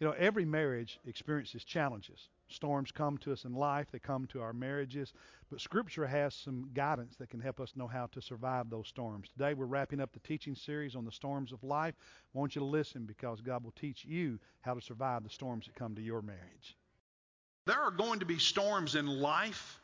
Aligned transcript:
You 0.00 0.06
know, 0.06 0.14
every 0.18 0.46
marriage 0.46 0.98
experiences 1.06 1.62
challenges. 1.62 2.30
Storms 2.48 2.90
come 2.90 3.18
to 3.18 3.32
us 3.32 3.44
in 3.44 3.52
life, 3.52 3.88
they 3.92 3.98
come 3.98 4.26
to 4.28 4.40
our 4.40 4.54
marriages, 4.54 5.12
but 5.50 5.60
Scripture 5.60 6.06
has 6.06 6.34
some 6.34 6.70
guidance 6.72 7.16
that 7.16 7.28
can 7.28 7.38
help 7.38 7.60
us 7.60 7.76
know 7.76 7.86
how 7.86 8.06
to 8.06 8.22
survive 8.22 8.70
those 8.70 8.88
storms. 8.88 9.28
Today 9.28 9.52
we're 9.52 9.66
wrapping 9.66 10.00
up 10.00 10.12
the 10.12 10.20
teaching 10.20 10.54
series 10.54 10.96
on 10.96 11.04
the 11.04 11.12
storms 11.12 11.52
of 11.52 11.62
life. 11.62 11.94
I 12.34 12.38
want 12.38 12.56
you 12.56 12.60
to 12.60 12.66
listen 12.66 13.04
because 13.04 13.42
God 13.42 13.62
will 13.62 13.74
teach 13.78 14.04
you 14.06 14.38
how 14.62 14.72
to 14.72 14.80
survive 14.80 15.22
the 15.22 15.30
storms 15.30 15.66
that 15.66 15.76
come 15.76 15.94
to 15.94 16.02
your 16.02 16.22
marriage. 16.22 16.76
There 17.66 17.78
are 17.78 17.90
going 17.90 18.20
to 18.20 18.26
be 18.26 18.38
storms 18.38 18.94
in 18.94 19.06
life, 19.06 19.78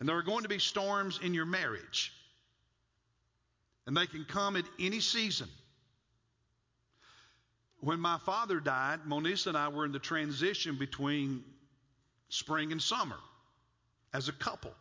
and 0.00 0.08
there 0.08 0.16
are 0.16 0.22
going 0.22 0.42
to 0.42 0.48
be 0.48 0.58
storms 0.58 1.20
in 1.22 1.34
your 1.34 1.46
marriage. 1.46 2.12
And 3.86 3.96
they 3.96 4.06
can 4.06 4.24
come 4.24 4.56
at 4.56 4.64
any 4.78 5.00
season. 5.00 5.48
When 7.80 8.00
my 8.00 8.18
father 8.18 8.60
died, 8.60 9.00
Monisa 9.06 9.48
and 9.48 9.56
I 9.56 9.68
were 9.68 9.84
in 9.84 9.92
the 9.92 9.98
transition 9.98 10.76
between 10.76 11.44
spring 12.28 12.72
and 12.72 12.82
summer 12.82 13.18
as 14.12 14.28
a 14.28 14.32
couple. 14.32 14.72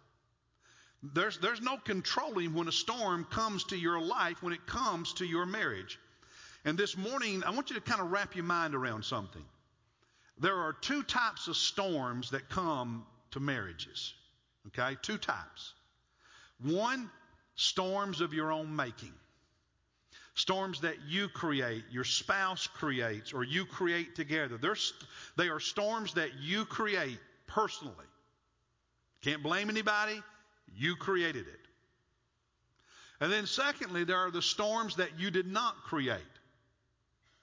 There's, 1.04 1.38
there's 1.38 1.62
no 1.62 1.78
controlling 1.78 2.54
when 2.56 2.68
a 2.68 2.72
storm 2.72 3.26
comes 3.26 3.64
to 3.66 3.78
your 3.78 4.02
life, 4.02 4.42
when 4.42 4.54
it 4.54 4.66
comes 4.66 5.14
to 5.14 5.26
your 5.26 5.46
marriage. 5.46 6.00
And 6.66 6.78
this 6.78 6.98
morning, 6.98 7.44
I 7.44 7.52
want 7.52 7.70
you 7.70 7.76
to 7.76 7.82
kind 7.82 8.02
of 8.02 8.12
wrap 8.12 8.36
your 8.36 8.46
mind 8.46 8.74
around 8.74 9.06
something. 9.06 9.46
There 10.40 10.56
are 10.56 10.74
two 10.74 11.04
types 11.04 11.48
of 11.48 11.56
storms 11.56 12.32
that 12.32 12.50
come 12.50 13.06
to 13.32 13.40
marriages. 13.40 14.14
Okay? 14.68 14.98
Two 15.02 15.18
types. 15.18 15.74
One, 16.62 17.10
storms 17.56 18.22
of 18.22 18.34
your 18.34 18.52
own 18.52 18.76
making. 18.76 19.14
Storms 20.38 20.82
that 20.82 20.98
you 21.08 21.28
create, 21.30 21.84
your 21.90 22.04
spouse 22.04 22.68
creates, 22.68 23.34
or 23.34 23.44
you 23.44 23.66
create 23.66 24.16
together. 24.16 24.56
They're, 24.56 24.76
they 25.36 25.50
are 25.50 25.60
storms 25.60 26.14
that 26.14 26.30
you 26.40 26.64
create 26.64 27.18
personally. 27.48 28.06
Can't 29.24 29.42
blame 29.42 29.68
anybody. 29.72 30.22
You 30.76 30.96
created 30.96 31.48
it. 31.48 31.60
And 33.20 33.32
then, 33.32 33.48
secondly, 33.48 34.04
there 34.04 34.20
are 34.20 34.30
the 34.30 34.44
storms 34.44 34.98
that 34.98 35.20
you 35.20 35.32
did 35.32 35.48
not 35.48 35.76
create. 35.86 36.22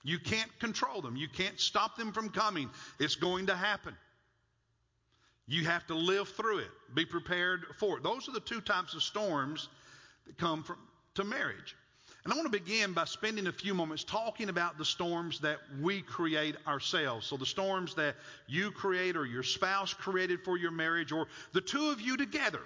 You 0.04 0.20
can't 0.20 0.56
control 0.60 1.02
them. 1.02 1.16
You 1.16 1.26
can't 1.26 1.58
stop 1.58 1.96
them 1.96 2.12
from 2.12 2.28
coming. 2.28 2.70
It's 3.00 3.16
going 3.16 3.46
to 3.46 3.56
happen. 3.56 3.96
You 5.48 5.64
have 5.64 5.84
to 5.88 5.96
live 5.96 6.28
through 6.28 6.58
it. 6.58 6.70
Be 6.94 7.04
prepared 7.04 7.64
for 7.80 7.96
it. 7.96 8.04
Those 8.04 8.28
are 8.28 8.32
the 8.32 8.38
two 8.38 8.60
types 8.60 8.94
of 8.94 9.02
storms 9.02 9.68
that 10.28 10.38
come 10.38 10.62
from, 10.62 10.76
to 11.16 11.24
marriage. 11.24 11.74
And 12.24 12.32
I 12.32 12.36
want 12.36 12.50
to 12.50 12.58
begin 12.58 12.94
by 12.94 13.04
spending 13.04 13.48
a 13.48 13.52
few 13.52 13.74
moments 13.74 14.02
talking 14.02 14.48
about 14.48 14.78
the 14.78 14.84
storms 14.84 15.40
that 15.40 15.58
we 15.82 16.00
create 16.00 16.56
ourselves. 16.66 17.26
So, 17.26 17.36
the 17.36 17.44
storms 17.44 17.94
that 17.96 18.16
you 18.46 18.70
create 18.70 19.14
or 19.14 19.26
your 19.26 19.42
spouse 19.42 19.92
created 19.92 20.42
for 20.42 20.56
your 20.56 20.70
marriage 20.70 21.12
or 21.12 21.28
the 21.52 21.60
two 21.60 21.90
of 21.90 22.00
you 22.00 22.16
together. 22.16 22.62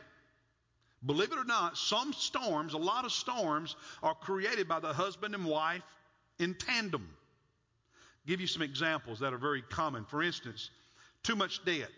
Believe 1.04 1.32
it 1.32 1.38
or 1.38 1.44
not, 1.44 1.76
some 1.76 2.12
storms, 2.12 2.74
a 2.74 2.78
lot 2.78 3.04
of 3.04 3.12
storms, 3.12 3.74
are 4.02 4.14
created 4.14 4.68
by 4.68 4.80
the 4.80 4.92
husband 4.92 5.34
and 5.34 5.44
wife 5.44 5.82
in 6.38 6.54
tandem. 6.54 7.08
Give 8.26 8.40
you 8.40 8.46
some 8.46 8.62
examples 8.62 9.20
that 9.20 9.32
are 9.32 9.38
very 9.38 9.62
common. 9.62 10.04
For 10.04 10.22
instance, 10.22 10.70
too 11.22 11.34
much 11.34 11.64
debt. 11.64 11.90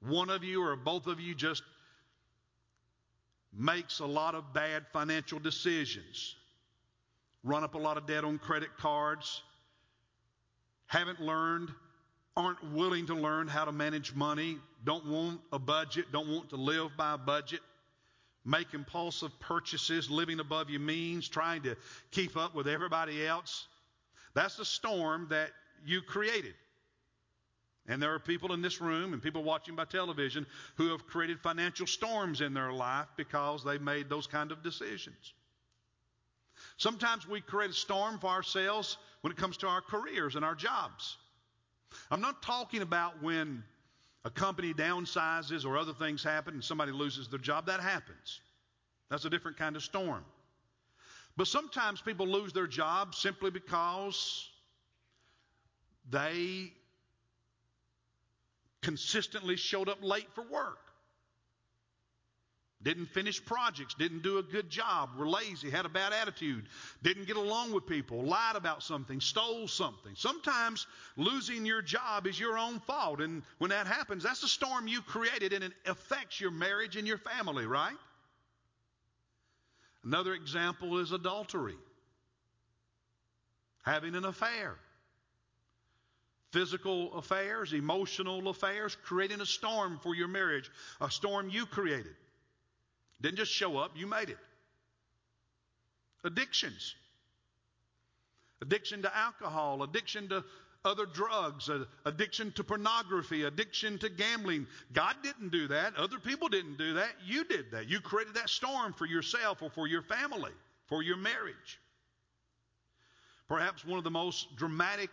One 0.00 0.30
of 0.30 0.44
you 0.44 0.62
or 0.62 0.76
both 0.76 1.06
of 1.06 1.20
you 1.20 1.34
just 1.34 1.62
makes 3.60 4.00
a 4.00 4.06
lot 4.06 4.34
of 4.34 4.54
bad 4.54 4.86
financial 4.90 5.38
decisions, 5.38 6.34
run 7.44 7.62
up 7.62 7.74
a 7.74 7.78
lot 7.78 7.98
of 7.98 8.06
debt 8.06 8.24
on 8.24 8.38
credit 8.38 8.70
cards, 8.78 9.42
haven't 10.86 11.20
learned, 11.20 11.68
aren't 12.36 12.62
willing 12.72 13.06
to 13.06 13.14
learn 13.14 13.46
how 13.46 13.66
to 13.66 13.72
manage 13.72 14.14
money, 14.14 14.56
don't 14.84 15.06
want 15.06 15.40
a 15.52 15.58
budget, 15.58 16.06
don't 16.10 16.28
want 16.28 16.48
to 16.48 16.56
live 16.56 16.90
by 16.96 17.14
a 17.14 17.18
budget, 17.18 17.60
make 18.46 18.72
impulsive 18.72 19.38
purchases, 19.40 20.10
living 20.10 20.40
above 20.40 20.70
your 20.70 20.80
means, 20.80 21.28
trying 21.28 21.62
to 21.62 21.76
keep 22.10 22.38
up 22.38 22.54
with 22.54 22.66
everybody 22.66 23.26
else. 23.26 23.66
That's 24.32 24.56
the 24.56 24.64
storm 24.64 25.26
that 25.30 25.50
you 25.84 26.00
created. 26.00 26.54
And 27.90 28.00
there 28.00 28.14
are 28.14 28.20
people 28.20 28.52
in 28.52 28.62
this 28.62 28.80
room 28.80 29.12
and 29.12 29.20
people 29.20 29.42
watching 29.42 29.74
by 29.74 29.84
television 29.84 30.46
who 30.76 30.90
have 30.92 31.08
created 31.08 31.40
financial 31.40 31.88
storms 31.88 32.40
in 32.40 32.54
their 32.54 32.72
life 32.72 33.08
because 33.16 33.64
they 33.64 33.78
made 33.78 34.08
those 34.08 34.28
kind 34.28 34.52
of 34.52 34.62
decisions. 34.62 35.34
Sometimes 36.76 37.26
we 37.26 37.40
create 37.40 37.72
a 37.72 37.74
storm 37.74 38.20
for 38.20 38.28
ourselves 38.28 38.96
when 39.22 39.32
it 39.32 39.36
comes 39.36 39.56
to 39.58 39.66
our 39.66 39.80
careers 39.80 40.36
and 40.36 40.44
our 40.44 40.54
jobs. 40.54 41.16
I'm 42.12 42.20
not 42.20 42.42
talking 42.44 42.82
about 42.82 43.24
when 43.24 43.64
a 44.24 44.30
company 44.30 44.72
downsizes 44.72 45.64
or 45.64 45.76
other 45.76 45.92
things 45.92 46.22
happen 46.22 46.54
and 46.54 46.62
somebody 46.62 46.92
loses 46.92 47.26
their 47.26 47.40
job. 47.40 47.66
That 47.66 47.80
happens. 47.80 48.40
That's 49.10 49.24
a 49.24 49.30
different 49.30 49.56
kind 49.56 49.74
of 49.74 49.82
storm. 49.82 50.24
But 51.36 51.48
sometimes 51.48 52.00
people 52.00 52.28
lose 52.28 52.52
their 52.52 52.68
job 52.68 53.16
simply 53.16 53.50
because 53.50 54.48
they 56.08 56.72
consistently 58.82 59.56
showed 59.56 59.88
up 59.88 59.98
late 60.02 60.28
for 60.34 60.42
work. 60.42 60.78
Didn't 62.82 63.06
finish 63.06 63.44
projects, 63.44 63.92
didn't 63.94 64.22
do 64.22 64.38
a 64.38 64.42
good 64.42 64.70
job, 64.70 65.10
were 65.18 65.28
lazy, 65.28 65.68
had 65.68 65.84
a 65.84 65.90
bad 65.90 66.14
attitude, 66.14 66.64
didn't 67.02 67.26
get 67.26 67.36
along 67.36 67.72
with 67.72 67.86
people, 67.86 68.22
lied 68.22 68.56
about 68.56 68.82
something, 68.82 69.20
stole 69.20 69.68
something. 69.68 70.14
Sometimes 70.14 70.86
losing 71.18 71.66
your 71.66 71.82
job 71.82 72.26
is 72.26 72.40
your 72.40 72.56
own 72.56 72.80
fault. 72.80 73.20
And 73.20 73.42
when 73.58 73.68
that 73.68 73.86
happens, 73.86 74.22
that's 74.22 74.42
a 74.42 74.48
storm 74.48 74.88
you 74.88 75.02
created 75.02 75.52
and 75.52 75.62
it 75.62 75.72
affects 75.84 76.40
your 76.40 76.52
marriage 76.52 76.96
and 76.96 77.06
your 77.06 77.18
family, 77.18 77.66
right? 77.66 77.96
Another 80.02 80.32
example 80.32 81.00
is 81.00 81.12
adultery, 81.12 81.76
having 83.82 84.14
an 84.14 84.24
affair 84.24 84.78
physical 86.52 87.14
affairs, 87.14 87.72
emotional 87.72 88.48
affairs, 88.48 88.96
creating 89.04 89.40
a 89.40 89.46
storm 89.46 89.98
for 90.02 90.14
your 90.14 90.28
marriage, 90.28 90.70
a 91.00 91.10
storm 91.10 91.48
you 91.50 91.66
created. 91.66 92.14
Didn't 93.20 93.36
just 93.36 93.52
show 93.52 93.76
up, 93.76 93.92
you 93.96 94.06
made 94.06 94.30
it. 94.30 94.38
Addictions. 96.24 96.94
Addiction 98.62 99.02
to 99.02 99.16
alcohol, 99.16 99.82
addiction 99.82 100.28
to 100.28 100.44
other 100.84 101.06
drugs, 101.06 101.70
addiction 102.04 102.52
to 102.52 102.64
pornography, 102.64 103.44
addiction 103.44 103.98
to 103.98 104.08
gambling. 104.08 104.66
God 104.92 105.14
didn't 105.22 105.50
do 105.50 105.68
that. 105.68 105.96
Other 105.96 106.18
people 106.18 106.48
didn't 106.48 106.78
do 106.78 106.94
that. 106.94 107.10
You 107.26 107.44
did 107.44 107.72
that. 107.72 107.88
You 107.88 108.00
created 108.00 108.34
that 108.34 108.48
storm 108.48 108.94
for 108.94 109.06
yourself 109.06 109.62
or 109.62 109.70
for 109.70 109.86
your 109.86 110.02
family, 110.02 110.52
for 110.86 111.02
your 111.02 111.18
marriage. 111.18 111.80
Perhaps 113.48 113.84
one 113.84 113.98
of 113.98 114.04
the 114.04 114.10
most 114.10 114.56
dramatic 114.56 115.10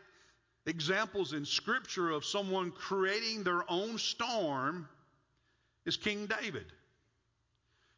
examples 0.67 1.33
in 1.33 1.45
Scripture 1.45 2.11
of 2.11 2.25
someone 2.25 2.72
creating 2.72 3.44
their 3.44 3.63
own 3.72 3.97
storm 3.97 4.88
is 5.85 5.97
King 5.97 6.28
David. 6.28 6.66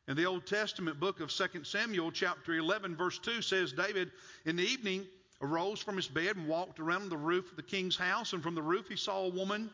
In 0.08 0.16
the 0.16 0.26
Old 0.26 0.46
Testament 0.46 1.00
book 1.00 1.20
of 1.20 1.32
2 1.32 1.64
Samuel, 1.64 2.12
chapter 2.12 2.54
11, 2.54 2.96
verse 2.96 3.20
2 3.20 3.42
says, 3.42 3.74
David 3.74 4.12
in 4.46 4.56
the 4.56 4.64
evening 4.64 5.06
arose 5.42 5.82
from 5.82 5.96
his 5.96 6.08
bed 6.08 6.36
and 6.36 6.48
walked 6.48 6.80
around 6.80 7.10
the 7.10 7.18
roof 7.18 7.50
of 7.50 7.56
the 7.58 7.64
king's 7.64 7.98
house, 7.98 8.34
and 8.34 8.42
from 8.42 8.56
the 8.56 8.62
roof 8.62 8.88
he 8.88 8.96
saw 8.96 9.26
a 9.26 9.30
woman 9.30 9.70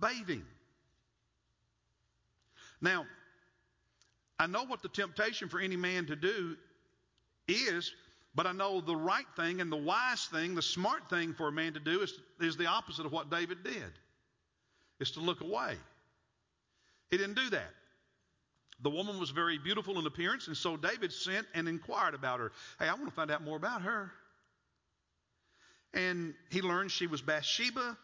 bathing. 0.00 0.44
Now, 2.80 3.06
I 4.38 4.46
know 4.46 4.64
what 4.64 4.82
the 4.82 4.88
temptation 4.88 5.48
for 5.48 5.58
any 5.58 5.76
man 5.76 6.06
to 6.06 6.16
do 6.16 6.56
is 7.48 7.92
but 8.36 8.46
I 8.46 8.52
know 8.52 8.82
the 8.82 8.94
right 8.94 9.26
thing 9.34 9.62
and 9.62 9.72
the 9.72 9.76
wise 9.76 10.26
thing, 10.26 10.54
the 10.54 10.62
smart 10.62 11.08
thing 11.08 11.32
for 11.32 11.48
a 11.48 11.52
man 11.52 11.72
to 11.72 11.80
do 11.80 12.02
is, 12.02 12.12
is 12.38 12.58
the 12.58 12.66
opposite 12.66 13.06
of 13.06 13.12
what 13.12 13.30
David 13.30 13.64
did. 13.64 13.92
Is 15.00 15.10
to 15.12 15.20
look 15.20 15.40
away. 15.40 15.76
He 17.10 17.16
didn't 17.16 17.36
do 17.36 17.50
that. 17.50 17.70
The 18.82 18.90
woman 18.90 19.18
was 19.18 19.30
very 19.30 19.58
beautiful 19.58 19.98
in 19.98 20.06
appearance, 20.06 20.48
and 20.48 20.56
so 20.56 20.76
David 20.76 21.12
sent 21.12 21.46
and 21.54 21.66
inquired 21.66 22.14
about 22.14 22.40
her. 22.40 22.52
Hey, 22.78 22.88
I 22.88 22.92
want 22.92 23.06
to 23.06 23.14
find 23.14 23.30
out 23.30 23.42
more 23.42 23.56
about 23.56 23.82
her. 23.82 24.12
And 25.94 26.34
he 26.50 26.60
learned 26.60 26.90
she 26.90 27.06
was 27.06 27.22
Bathsheba, 27.22 27.96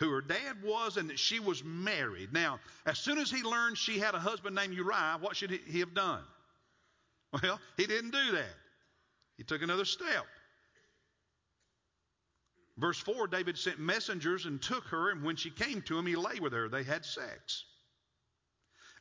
who 0.00 0.10
her 0.10 0.22
dad 0.22 0.62
was, 0.62 0.96
and 0.96 1.10
that 1.10 1.18
she 1.18 1.40
was 1.40 1.62
married. 1.62 2.32
Now, 2.32 2.58
as 2.86 2.98
soon 2.98 3.18
as 3.18 3.30
he 3.30 3.42
learned 3.42 3.76
she 3.76 3.98
had 3.98 4.14
a 4.14 4.18
husband 4.18 4.56
named 4.56 4.72
Uriah, 4.72 5.18
what 5.20 5.36
should 5.36 5.50
he 5.50 5.80
have 5.80 5.94
done? 5.94 6.22
Well, 7.42 7.60
he 7.76 7.86
didn't 7.86 8.12
do 8.12 8.32
that. 8.32 8.63
He 9.36 9.44
took 9.44 9.62
another 9.62 9.84
step. 9.84 10.26
Verse 12.76 12.98
4 12.98 13.28
David 13.28 13.56
sent 13.56 13.78
messengers 13.78 14.46
and 14.46 14.60
took 14.60 14.84
her, 14.88 15.10
and 15.10 15.22
when 15.22 15.36
she 15.36 15.50
came 15.50 15.82
to 15.82 15.98
him, 15.98 16.06
he 16.06 16.16
lay 16.16 16.40
with 16.40 16.52
her. 16.52 16.68
They 16.68 16.82
had 16.82 17.04
sex. 17.04 17.64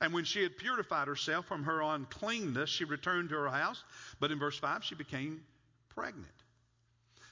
And 0.01 0.13
when 0.13 0.25
she 0.25 0.44
had 0.44 0.57
purified 0.57 1.07
herself 1.07 1.45
from 1.45 1.63
her 1.63 1.81
uncleanness, 1.81 2.69
she 2.69 2.83
returned 2.83 3.30
to 3.30 3.35
her 3.35 3.50
house. 3.50 3.83
But 4.19 4.31
in 4.31 4.39
verse 4.39 4.57
5, 4.57 4.83
she 4.83 4.95
became 4.95 5.44
pregnant. 5.89 6.27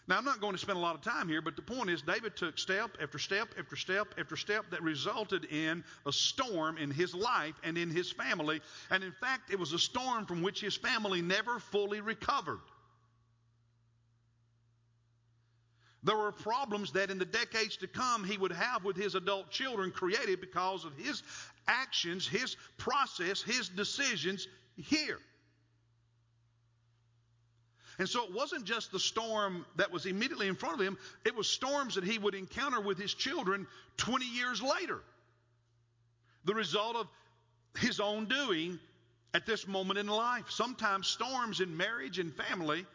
Now, 0.07 0.18
I'm 0.18 0.25
not 0.25 0.42
going 0.42 0.53
to 0.53 0.57
spend 0.57 0.77
a 0.77 0.81
lot 0.81 0.95
of 0.95 1.01
time 1.01 1.27
here, 1.27 1.42
but 1.42 1.56
the 1.56 1.62
point 1.62 1.89
is, 1.89 2.01
David 2.01 2.36
took 2.36 2.57
step 2.57 2.98
after 3.01 3.19
step 3.19 3.50
after 3.57 3.75
step 3.75 4.15
after 4.18 4.36
step 4.36 4.65
that 4.71 4.81
resulted 4.81 5.45
in 5.45 5.83
a 6.06 6.12
storm 6.12 6.77
in 6.77 6.92
his 6.92 7.13
life 7.13 7.56
and 7.63 7.77
in 7.77 7.89
his 7.89 8.12
family. 8.12 8.62
And 8.89 9.03
in 9.03 9.12
fact, 9.12 9.51
it 9.51 9.59
was 9.59 9.74
a 9.74 9.80
storm 9.80 10.25
from 10.25 10.42
which 10.42 10.59
his 10.59 10.75
family 10.75 11.21
never 11.21 11.59
fully 11.59 12.01
recovered. 12.01 12.59
There 16.03 16.18
were 16.18 16.31
problems 16.31 16.94
that 16.94 17.12
in 17.12 17.19
the 17.19 17.25
decades 17.25 17.77
to 17.77 17.88
come 17.88 18.24
he 18.24 18.38
would 18.38 18.51
have 18.51 18.83
with 18.83 18.98
his 18.98 19.13
adult 19.13 19.51
children 19.51 19.92
created 19.92 20.42
because 20.42 20.83
of 20.83 20.94
his 20.98 21.21
actions, 21.68 22.27
his 22.27 22.56
process, 22.77 23.42
his 23.42 23.69
decisions 23.69 24.48
here. 24.75 25.19
And 28.00 28.09
so 28.09 28.24
it 28.24 28.33
wasn't 28.33 28.65
just 28.65 28.92
the 28.92 29.00
storm 29.00 29.63
that 29.75 29.92
was 29.92 30.07
immediately 30.07 30.48
in 30.48 30.56
front 30.56 30.81
of 30.81 30.86
him, 30.86 30.98
it 31.24 31.36
was 31.36 31.48
storms 31.48 31.95
that 31.95 32.03
he 32.03 32.18
would 32.18 32.33
encounter 32.33 32.81
with 32.81 32.98
his 32.98 33.13
children 33.13 33.68
20 33.98 34.25
years 34.25 34.59
later. 34.59 35.00
The 36.45 36.56
result 36.56 36.95
of 36.95 37.07
his 37.77 38.00
own 38.00 38.25
doing 38.25 38.80
at 39.36 39.45
this 39.45 39.68
moment 39.68 40.00
in 40.00 40.07
life. 40.07 40.50
Sometimes 40.50 41.07
storms 41.07 41.59
in 41.59 41.77
marriage 41.77 42.18
and 42.18 42.33
family 42.33 42.88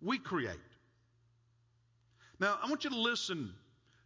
we 0.00 0.18
create. 0.18 0.56
Now, 2.40 2.58
I 2.62 2.68
want 2.68 2.84
you 2.84 2.90
to 2.90 2.98
listen 2.98 3.52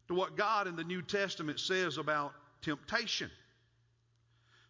to 0.09 0.15
what 0.15 0.37
God 0.37 0.67
in 0.67 0.77
the 0.77 0.85
New 0.85 1.03
Testament 1.03 1.61
says 1.61 1.99
about 1.99 2.33
temptation. 2.63 3.31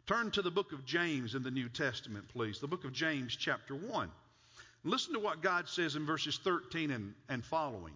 Turn 0.06 0.30
to 0.32 0.42
the 0.42 0.50
book 0.50 0.72
of 0.72 0.84
James 0.84 1.34
in 1.34 1.42
the 1.42 1.50
New 1.50 1.68
Testament, 1.68 2.26
please. 2.28 2.60
The 2.60 2.66
book 2.66 2.84
of 2.84 2.92
James, 2.92 3.36
chapter 3.36 3.74
1. 3.74 4.10
Listen 4.84 5.12
to 5.14 5.20
what 5.20 5.42
God 5.42 5.68
says 5.68 5.96
in 5.96 6.06
verses 6.06 6.38
13 6.42 6.90
and, 6.90 7.14
and 7.28 7.44
following. 7.44 7.94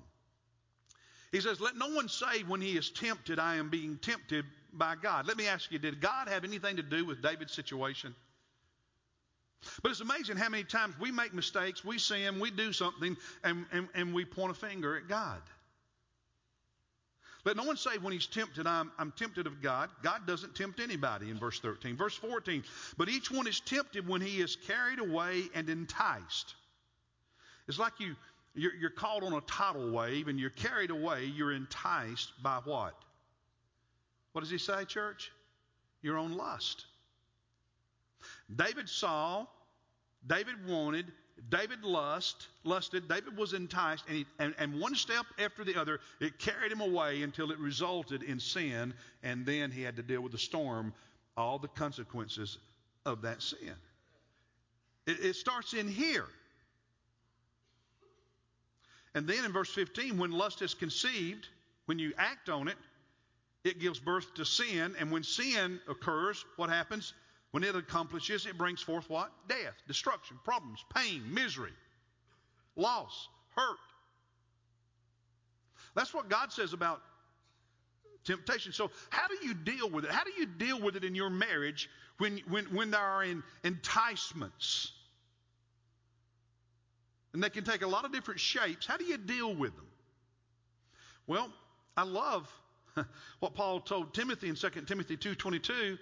He 1.31 1.41
says, 1.41 1.61
Let 1.61 1.77
no 1.77 1.89
one 1.89 2.09
say 2.09 2.43
when 2.47 2.61
he 2.61 2.77
is 2.77 2.91
tempted, 2.91 3.39
I 3.39 3.57
am 3.57 3.71
being 3.71 3.97
tempted 3.97 4.45
by 4.75 4.97
God. 4.97 5.27
Let 5.27 5.37
me 5.37 5.47
ask 5.47 5.73
you, 5.73 5.79
did 5.79 6.01
God 6.01 6.29
have 6.29 6.45
anything 6.45 6.77
to 6.77 6.83
do 6.83 7.07
with 7.07 7.23
David's 7.23 7.55
situation? 7.55 8.15
But 9.83 9.91
it's 9.91 10.01
amazing 10.01 10.37
how 10.37 10.49
many 10.49 10.65
times 10.65 10.95
we 11.01 11.11
make 11.11 11.33
mistakes, 11.35 11.85
we 11.85 11.99
sin, 11.99 12.41
we 12.41 12.51
do 12.51 12.73
something, 12.73 13.17
and, 13.45 13.65
and, 13.73 13.89
and 13.95 14.15
we 14.15 14.25
point 14.25 14.51
a 14.51 14.55
finger 14.55 14.97
at 14.97 15.09
God. 15.09 15.41
Let 17.45 17.57
no 17.57 17.65
one 17.65 17.77
say 17.77 17.99
when 18.01 18.13
he's 18.13 18.27
tempted, 18.27 18.67
I'm, 18.67 18.93
I'm 18.99 19.13
tempted 19.13 19.49
of 19.49 19.61
God. 19.61 19.91
God 20.03 20.27
doesn't 20.27 20.55
tempt 20.55 20.79
anybody 20.79 21.29
in 21.29 21.39
verse 21.39 21.59
13. 21.59 21.97
Verse 21.97 22.15
14, 22.15 22.63
but 22.97 23.09
each 23.09 23.31
one 23.31 23.49
is 23.49 23.59
tempted 23.61 24.07
when 24.07 24.21
he 24.21 24.41
is 24.41 24.57
carried 24.57 25.01
away 25.01 25.45
and 25.55 25.69
enticed. 25.69 26.55
It's 27.67 27.81
like 27.81 27.95
you, 27.99 28.15
you're, 28.55 28.75
you're 28.75 28.91
caught 28.91 29.25
on 29.25 29.33
a 29.33 29.41
tidal 29.41 29.91
wave 29.91 30.29
and 30.29 30.39
you're 30.39 30.51
carried 30.51 30.91
away, 30.91 31.25
you're 31.25 31.53
enticed 31.53 32.31
by 32.43 32.61
what? 32.65 32.95
What 34.33 34.43
does 34.43 34.51
he 34.51 34.59
say, 34.59 34.85
church? 34.85 35.33
Your 36.01 36.19
own 36.19 36.33
lust. 36.33 36.87
David 38.57 38.89
saw, 38.89 39.47
David 40.27 40.67
wanted, 40.67 41.07
David 41.49 41.85
lust, 41.85 42.49
lusted, 42.65 43.09
David 43.09 43.37
was 43.37 43.53
enticed, 43.53 44.05
and, 44.09 44.19
he, 44.19 44.27
and, 44.39 44.55
and 44.59 44.81
one 44.81 44.95
step 44.95 45.27
after 45.39 45.65
the 45.65 45.81
other, 45.81 46.01
it 46.21 46.39
carried 46.39 46.71
him 46.71 46.81
away 46.81 47.23
until 47.23 47.51
it 47.51 47.59
resulted 47.59 48.23
in 48.23 48.39
sin, 48.39 48.95
and 49.23 49.45
then 49.47 49.71
he 49.71 49.83
had 49.83 49.97
to 49.97 50.03
deal 50.03 50.21
with 50.21 50.33
the 50.33 50.39
storm, 50.39 50.93
all 51.37 51.59
the 51.59 51.69
consequences 51.69 52.59
of 53.07 53.23
that 53.23 53.43
sin. 53.43 53.75
It, 55.07 55.21
it 55.21 55.37
starts 55.37 55.73
in 55.73 55.89
here. 55.89 56.27
And 59.15 59.27
then 59.27 59.45
in 59.45 59.53
verse 59.53 59.73
15, 59.73 60.17
when 60.19 60.31
lust 60.31 60.63
is 60.63 60.75
conceived, 60.75 61.49
when 61.87 61.99
you 61.99 62.13
act 62.17 62.49
on 62.49 62.69
it, 62.69 62.77
it 63.65 63.79
gives 63.79 63.99
birth 64.01 64.35
to 64.35 64.45
sin. 64.45 64.95
And 64.99 65.11
when 65.11 65.23
sin 65.23 65.81
occurs, 65.89 66.45
what 66.57 66.71
happens? 66.71 67.13
When 67.53 67.63
it 67.65 67.77
accomplishes, 67.77 68.47
it 68.47 68.59
brings 68.59 68.81
forth 68.81 69.09
what? 69.09 69.31
Death, 69.47 69.75
destruction, 69.87 70.39
problems, 70.43 70.85
pain, 70.95 71.23
misery, 71.33 71.73
loss, 72.77 73.29
hurt. 73.55 73.77
That's 75.95 76.15
what 76.15 76.31
God 76.31 76.51
says 76.51 76.73
about 76.73 77.03
temptation. 78.25 78.73
So, 78.73 78.91
how 79.11 79.29
do 79.29 79.37
you 79.47 79.53
deal 79.53 79.91
with 79.91 80.07
it? 80.07 80.11
How 80.11 80.25
do 80.25 80.33
you 80.37 80.47
deal 80.47 80.81
with 80.81 80.97
it 80.97 81.05
in 81.05 81.15
your 81.15 81.29
marriage 81.29 81.91
when, 82.17 82.41
when, 82.49 82.65
when 82.67 82.91
there 82.91 83.01
are 83.01 83.23
in, 83.23 83.43
enticements? 83.65 84.93
And 87.35 87.43
they 87.43 87.51
can 87.51 87.65
take 87.65 87.83
a 87.83 87.87
lot 87.87 88.07
of 88.07 88.13
different 88.13 88.41
shapes. 88.41 88.87
How 88.87 88.97
do 88.97 89.05
you 89.05 89.19
deal 89.19 89.55
with 89.55 89.75
them? 89.77 89.87
Well, 91.27 91.51
I 91.99 92.05
love 92.05 92.51
what 93.41 93.55
Paul 93.55 93.81
told 93.81 94.15
Timothy 94.15 94.49
in 94.49 94.55
2 94.55 94.71
Timothy 94.87 95.19
2:22, 95.19 95.99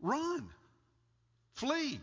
run. 0.00 0.48
Flee 1.58 2.00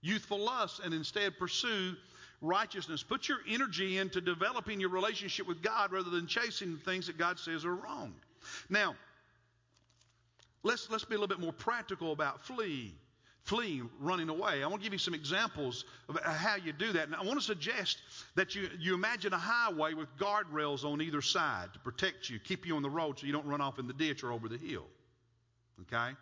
youthful 0.00 0.40
lusts 0.40 0.80
and 0.82 0.92
instead 0.92 1.38
pursue 1.38 1.94
righteousness. 2.40 3.04
Put 3.04 3.28
your 3.28 3.38
energy 3.48 3.98
into 3.98 4.20
developing 4.20 4.80
your 4.80 4.90
relationship 4.90 5.46
with 5.46 5.62
God 5.62 5.92
rather 5.92 6.10
than 6.10 6.26
chasing 6.26 6.76
things 6.78 7.06
that 7.06 7.16
God 7.16 7.38
says 7.38 7.64
are 7.64 7.76
wrong. 7.76 8.12
Now, 8.68 8.96
let's 10.64 10.90
let's 10.90 11.04
be 11.04 11.14
a 11.14 11.18
little 11.18 11.28
bit 11.28 11.38
more 11.38 11.52
practical 11.52 12.10
about 12.10 12.40
flee 12.40 12.92
fleeing, 13.44 13.88
running 14.00 14.28
away. 14.28 14.62
I 14.62 14.66
want 14.66 14.82
to 14.82 14.84
give 14.84 14.92
you 14.92 14.98
some 14.98 15.14
examples 15.14 15.84
of 16.08 16.18
how 16.22 16.56
you 16.56 16.72
do 16.72 16.92
that. 16.92 17.06
And 17.06 17.14
I 17.14 17.22
want 17.22 17.40
to 17.40 17.44
suggest 17.44 17.98
that 18.36 18.54
you, 18.54 18.68
you 18.78 18.94
imagine 18.94 19.32
a 19.32 19.38
highway 19.38 19.94
with 19.94 20.08
guardrails 20.16 20.84
on 20.84 21.00
either 21.00 21.20
side 21.20 21.72
to 21.72 21.80
protect 21.80 22.30
you, 22.30 22.38
keep 22.38 22.64
you 22.66 22.76
on 22.76 22.82
the 22.82 22.90
road 22.90 23.18
so 23.18 23.26
you 23.26 23.32
don't 23.32 23.46
run 23.46 23.60
off 23.60 23.80
in 23.80 23.88
the 23.88 23.92
ditch 23.92 24.22
or 24.22 24.32
over 24.32 24.48
the 24.48 24.58
hill. 24.58 24.86
Okay? 25.82 26.14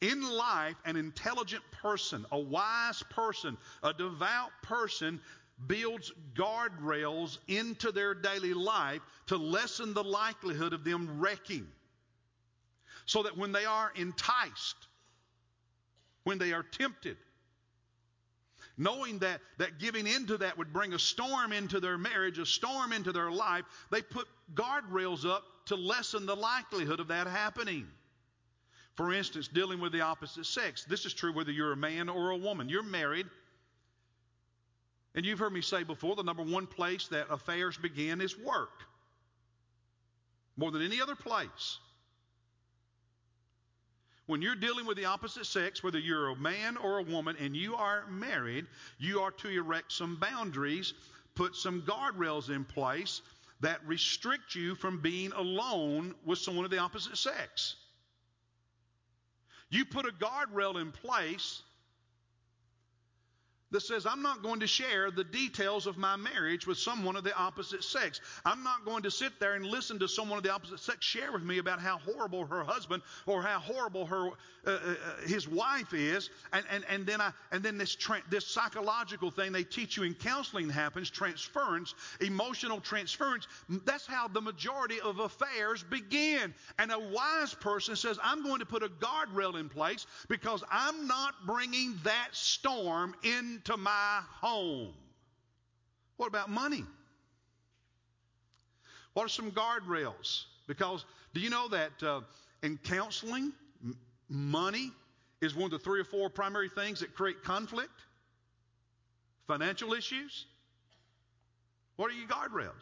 In 0.00 0.22
life, 0.22 0.76
an 0.84 0.96
intelligent 0.96 1.62
person, 1.82 2.26
a 2.30 2.38
wise 2.38 3.02
person, 3.10 3.56
a 3.82 3.94
devout 3.94 4.50
person 4.62 5.20
builds 5.66 6.12
guardrails 6.34 7.38
into 7.48 7.92
their 7.92 8.14
daily 8.14 8.52
life 8.52 9.00
to 9.26 9.36
lessen 9.36 9.94
the 9.94 10.04
likelihood 10.04 10.74
of 10.74 10.84
them 10.84 11.18
wrecking. 11.18 11.66
So 13.06 13.22
that 13.22 13.38
when 13.38 13.52
they 13.52 13.64
are 13.64 13.90
enticed, 13.94 14.76
when 16.24 16.38
they 16.38 16.52
are 16.52 16.62
tempted. 16.62 17.16
Knowing 18.76 19.20
that, 19.20 19.40
that 19.56 19.78
giving 19.78 20.06
into 20.06 20.36
that 20.36 20.58
would 20.58 20.72
bring 20.72 20.92
a 20.92 20.98
storm 20.98 21.52
into 21.52 21.80
their 21.80 21.96
marriage, 21.96 22.38
a 22.38 22.44
storm 22.44 22.92
into 22.92 23.12
their 23.12 23.30
life, 23.30 23.64
they 23.90 24.02
put 24.02 24.28
guardrails 24.54 25.24
up 25.24 25.44
to 25.66 25.76
lessen 25.76 26.26
the 26.26 26.36
likelihood 26.36 27.00
of 27.00 27.08
that 27.08 27.26
happening. 27.26 27.86
For 28.96 29.12
instance, 29.12 29.46
dealing 29.46 29.78
with 29.78 29.92
the 29.92 30.00
opposite 30.00 30.46
sex. 30.46 30.84
This 30.84 31.04
is 31.04 31.12
true 31.12 31.32
whether 31.32 31.52
you're 31.52 31.72
a 31.72 31.76
man 31.76 32.08
or 32.08 32.30
a 32.30 32.36
woman. 32.36 32.68
You're 32.68 32.82
married. 32.82 33.26
And 35.14 35.24
you've 35.24 35.38
heard 35.38 35.52
me 35.52 35.60
say 35.60 35.82
before 35.82 36.16
the 36.16 36.22
number 36.22 36.42
one 36.42 36.66
place 36.66 37.06
that 37.08 37.30
affairs 37.30 37.76
begin 37.76 38.20
is 38.20 38.38
work. 38.38 38.84
More 40.56 40.70
than 40.70 40.82
any 40.82 41.00
other 41.00 41.14
place. 41.14 41.78
When 44.26 44.42
you're 44.42 44.56
dealing 44.56 44.86
with 44.86 44.96
the 44.96 45.04
opposite 45.04 45.46
sex, 45.46 45.82
whether 45.82 45.98
you're 45.98 46.28
a 46.28 46.36
man 46.36 46.76
or 46.78 46.98
a 46.98 47.02
woman 47.02 47.36
and 47.38 47.54
you 47.54 47.76
are 47.76 48.06
married, 48.08 48.66
you 48.98 49.20
are 49.20 49.30
to 49.30 49.48
erect 49.48 49.92
some 49.92 50.16
boundaries, 50.16 50.94
put 51.34 51.54
some 51.54 51.82
guardrails 51.82 52.50
in 52.50 52.64
place 52.64 53.20
that 53.60 53.86
restrict 53.86 54.54
you 54.54 54.74
from 54.74 55.00
being 55.00 55.32
alone 55.32 56.14
with 56.24 56.38
someone 56.38 56.64
of 56.64 56.70
the 56.70 56.78
opposite 56.78 57.16
sex. 57.16 57.76
You 59.70 59.84
put 59.84 60.06
a 60.06 60.10
guardrail 60.10 60.80
in 60.80 60.92
place 60.92 61.62
that 63.72 63.80
says, 63.80 64.06
I'm 64.06 64.22
not 64.22 64.42
going 64.42 64.60
to 64.60 64.66
share 64.66 65.10
the 65.10 65.24
details 65.24 65.86
of 65.86 65.96
my 65.96 66.14
marriage 66.16 66.66
with 66.66 66.78
someone 66.78 67.16
of 67.16 67.24
the 67.24 67.36
opposite 67.36 67.82
sex. 67.82 68.20
I'm 68.44 68.62
not 68.62 68.84
going 68.84 69.02
to 69.02 69.10
sit 69.10 69.40
there 69.40 69.54
and 69.54 69.66
listen 69.66 69.98
to 69.98 70.08
someone 70.08 70.38
of 70.38 70.44
the 70.44 70.52
opposite 70.52 70.78
sex 70.78 71.04
share 71.04 71.32
with 71.32 71.42
me 71.42 71.58
about 71.58 71.80
how 71.80 71.98
horrible 71.98 72.46
her 72.46 72.62
husband 72.62 73.02
or 73.26 73.42
how 73.42 73.58
horrible 73.58 74.06
her, 74.06 74.28
uh, 74.28 74.30
uh, 74.66 74.70
uh, 74.70 75.26
his 75.26 75.48
wife 75.48 75.94
is. 75.94 76.30
And, 76.52 76.64
and, 76.70 76.84
and 76.88 77.06
then, 77.06 77.20
I, 77.20 77.32
and 77.50 77.62
then 77.62 77.76
this, 77.76 77.96
tra- 77.96 78.22
this 78.30 78.46
psychological 78.46 79.32
thing 79.32 79.50
they 79.50 79.64
teach 79.64 79.96
you 79.96 80.04
in 80.04 80.14
counseling 80.14 80.70
happens 80.70 81.10
transference, 81.10 81.94
emotional 82.20 82.80
transference. 82.80 83.48
That's 83.84 84.06
how 84.06 84.28
the 84.28 84.40
majority 84.40 85.00
of 85.00 85.18
affairs 85.18 85.82
begin. 85.82 86.54
And 86.78 86.92
a 86.92 86.98
wise 86.98 87.52
person 87.54 87.96
says, 87.96 88.16
I'm 88.22 88.44
going 88.44 88.60
to 88.60 88.66
put 88.66 88.84
a 88.84 88.88
guardrail 88.88 89.58
in 89.58 89.68
place 89.68 90.06
because 90.28 90.62
I'm 90.70 91.08
not 91.08 91.34
bringing 91.46 91.98
that 92.04 92.28
storm 92.30 93.14
in 93.24 93.55
into 93.56 93.76
my 93.76 94.20
home. 94.40 94.92
What 96.18 96.28
about 96.28 96.50
money? 96.50 96.84
What 99.14 99.24
are 99.24 99.28
some 99.28 99.50
guardrails? 99.50 100.44
Because 100.66 101.04
do 101.34 101.40
you 101.40 101.50
know 101.50 101.68
that 101.68 102.02
uh, 102.02 102.20
in 102.62 102.78
counseling, 102.78 103.52
m- 103.82 103.96
money 104.28 104.90
is 105.40 105.54
one 105.54 105.64
of 105.66 105.70
the 105.70 105.78
three 105.78 106.00
or 106.00 106.04
four 106.04 106.28
primary 106.30 106.68
things 106.68 107.00
that 107.00 107.14
create 107.14 107.42
conflict? 107.44 107.92
Financial 109.46 109.92
issues, 109.94 110.46
What 111.96 112.10
are 112.10 112.14
your 112.14 112.28
guardrails? 112.28 112.72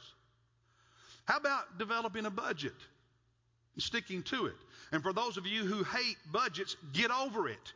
How 1.24 1.36
about 1.38 1.78
developing 1.78 2.26
a 2.26 2.30
budget 2.30 2.74
and 3.74 3.82
sticking 3.82 4.22
to 4.24 4.46
it? 4.46 4.56
And 4.92 5.02
for 5.02 5.12
those 5.12 5.36
of 5.36 5.46
you 5.46 5.64
who 5.64 5.84
hate 5.84 6.16
budgets, 6.32 6.76
get 6.92 7.10
over 7.10 7.48
it. 7.48 7.72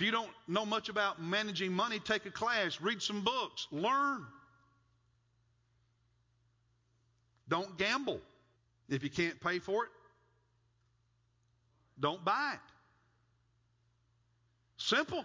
If 0.00 0.06
you 0.06 0.12
don't 0.12 0.30
know 0.48 0.64
much 0.64 0.88
about 0.88 1.20
managing 1.20 1.74
money, 1.74 1.98
take 1.98 2.24
a 2.24 2.30
class, 2.30 2.80
read 2.80 3.02
some 3.02 3.22
books, 3.22 3.66
learn. 3.70 4.24
Don't 7.50 7.76
gamble. 7.76 8.18
If 8.88 9.04
you 9.04 9.10
can't 9.10 9.38
pay 9.42 9.58
for 9.58 9.84
it, 9.84 9.90
don't 12.00 12.24
buy 12.24 12.52
it. 12.54 12.60
Simple. 14.78 15.22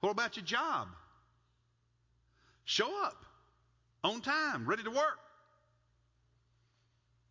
What 0.00 0.10
about 0.10 0.36
your 0.36 0.44
job? 0.44 0.88
Show 2.64 2.90
up 3.04 3.24
on 4.02 4.22
time, 4.22 4.68
ready 4.68 4.82
to 4.82 4.90
work, 4.90 5.20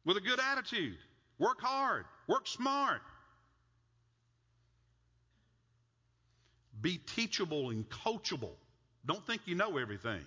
with 0.05 0.15
a 0.15 0.22
good 0.22 0.39
attitude. 0.39 0.96
Work 1.39 1.60
hard, 1.60 2.05
work 2.29 2.48
smart. 2.48 3.01
Be 6.86 7.00
teachable 7.15 7.72
and 7.72 7.89
coachable. 7.89 8.54
Don't 9.08 9.25
think 9.25 9.42
you 9.46 9.56
know 9.56 9.80
everything. 9.80 10.22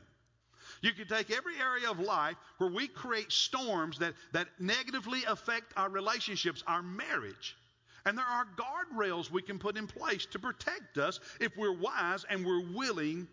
You 0.82 0.92
can 0.92 1.06
take 1.06 1.30
every 1.30 1.54
area 1.56 1.88
of 1.88 2.00
life 2.00 2.34
where 2.56 2.68
we 2.68 2.88
create 2.88 3.30
storms 3.30 4.00
that, 4.00 4.14
that 4.32 4.48
negatively 4.58 5.22
affect 5.28 5.72
our 5.76 5.88
relationships, 5.88 6.64
our 6.66 6.82
marriage. 6.82 7.56
And 8.04 8.18
there 8.18 8.24
are 8.24 8.44
guardrails 8.56 9.30
we 9.30 9.40
can 9.40 9.60
put 9.60 9.76
in 9.76 9.86
place 9.86 10.26
to 10.32 10.40
protect 10.40 10.98
us 10.98 11.20
if 11.40 11.56
we're 11.56 11.78
wise 11.78 12.26
and 12.28 12.44
we're 12.44 12.66
willing 12.74 13.28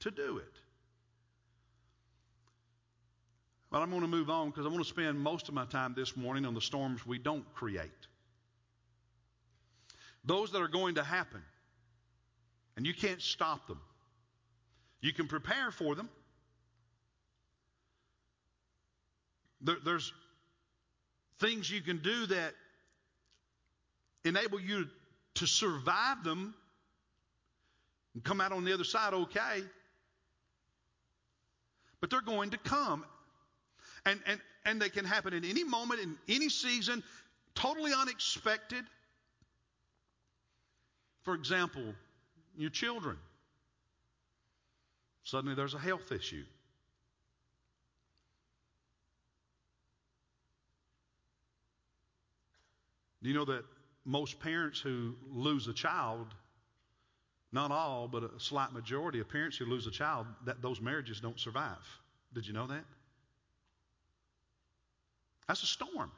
to 0.00 0.10
do 0.10 0.36
it. 0.36 0.52
But 3.70 3.80
I'm 3.80 3.88
going 3.88 4.02
to 4.02 4.08
move 4.08 4.28
on 4.28 4.50
because 4.50 4.66
I 4.66 4.68
want 4.68 4.82
to 4.82 4.88
spend 4.90 5.18
most 5.18 5.48
of 5.48 5.54
my 5.54 5.64
time 5.64 5.94
this 5.96 6.18
morning 6.18 6.44
on 6.44 6.52
the 6.52 6.60
storms 6.60 7.06
we 7.06 7.16
don't 7.16 7.50
create. 7.54 8.06
Those 10.22 10.52
that 10.52 10.60
are 10.60 10.68
going 10.68 10.96
to 10.96 11.02
happen. 11.02 11.40
And 12.76 12.86
you 12.86 12.94
can't 12.94 13.20
stop 13.20 13.66
them. 13.66 13.80
You 15.00 15.12
can 15.12 15.26
prepare 15.26 15.70
for 15.70 15.94
them. 15.94 16.08
There, 19.60 19.76
there's 19.84 20.12
things 21.38 21.70
you 21.70 21.80
can 21.80 21.98
do 21.98 22.26
that 22.26 22.54
enable 24.24 24.60
you 24.60 24.86
to 25.34 25.46
survive 25.46 26.22
them 26.24 26.54
and 28.14 28.22
come 28.22 28.40
out 28.40 28.52
on 28.52 28.64
the 28.64 28.72
other 28.72 28.84
side 28.84 29.14
okay. 29.14 29.62
But 32.00 32.10
they're 32.10 32.20
going 32.20 32.50
to 32.50 32.58
come. 32.58 33.04
And, 34.04 34.20
and, 34.26 34.40
and 34.64 34.82
they 34.82 34.88
can 34.88 35.04
happen 35.04 35.32
in 35.32 35.44
any 35.44 35.64
moment, 35.64 36.00
in 36.00 36.16
any 36.28 36.48
season, 36.48 37.02
totally 37.54 37.92
unexpected. 37.92 38.84
For 41.22 41.34
example, 41.34 41.94
your 42.56 42.70
children. 42.70 43.16
Suddenly 45.24 45.54
there's 45.54 45.74
a 45.74 45.78
health 45.78 46.12
issue. 46.12 46.44
Do 53.22 53.28
you 53.28 53.34
know 53.34 53.44
that 53.44 53.64
most 54.04 54.40
parents 54.40 54.80
who 54.80 55.14
lose 55.30 55.68
a 55.68 55.72
child, 55.72 56.26
not 57.52 57.70
all, 57.70 58.08
but 58.08 58.24
a 58.24 58.40
slight 58.40 58.72
majority 58.72 59.20
of 59.20 59.28
parents 59.28 59.56
who 59.56 59.64
lose 59.64 59.86
a 59.86 59.92
child, 59.92 60.26
that 60.44 60.60
those 60.60 60.80
marriages 60.80 61.20
don't 61.20 61.38
survive? 61.38 62.00
Did 62.34 62.46
you 62.46 62.52
know 62.52 62.66
that? 62.66 62.84
That's 65.46 65.62
a 65.62 65.66
storm. 65.66 66.10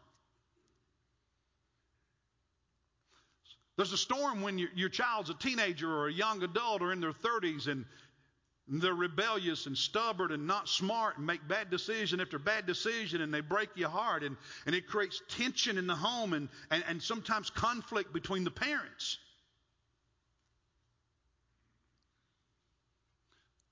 There's 3.76 3.92
a 3.92 3.98
storm 3.98 4.42
when 4.42 4.58
your, 4.58 4.68
your 4.74 4.88
child's 4.88 5.30
a 5.30 5.34
teenager 5.34 5.90
or 5.90 6.08
a 6.08 6.12
young 6.12 6.42
adult 6.42 6.80
or 6.82 6.92
in 6.92 7.00
their 7.00 7.12
30s 7.12 7.66
and 7.66 7.84
they're 8.66 8.94
rebellious 8.94 9.66
and 9.66 9.76
stubborn 9.76 10.32
and 10.32 10.46
not 10.46 10.68
smart 10.68 11.18
and 11.18 11.26
make 11.26 11.46
bad 11.46 11.70
decision 11.70 12.20
after 12.20 12.38
bad 12.38 12.66
decision 12.66 13.20
and 13.20 13.34
they 13.34 13.40
break 13.40 13.68
your 13.74 13.90
heart 13.90 14.22
and, 14.22 14.36
and 14.64 14.74
it 14.74 14.86
creates 14.86 15.20
tension 15.28 15.76
in 15.76 15.86
the 15.86 15.94
home 15.94 16.32
and, 16.32 16.48
and, 16.70 16.84
and 16.88 17.02
sometimes 17.02 17.50
conflict 17.50 18.12
between 18.12 18.44
the 18.44 18.50
parents. 18.50 19.18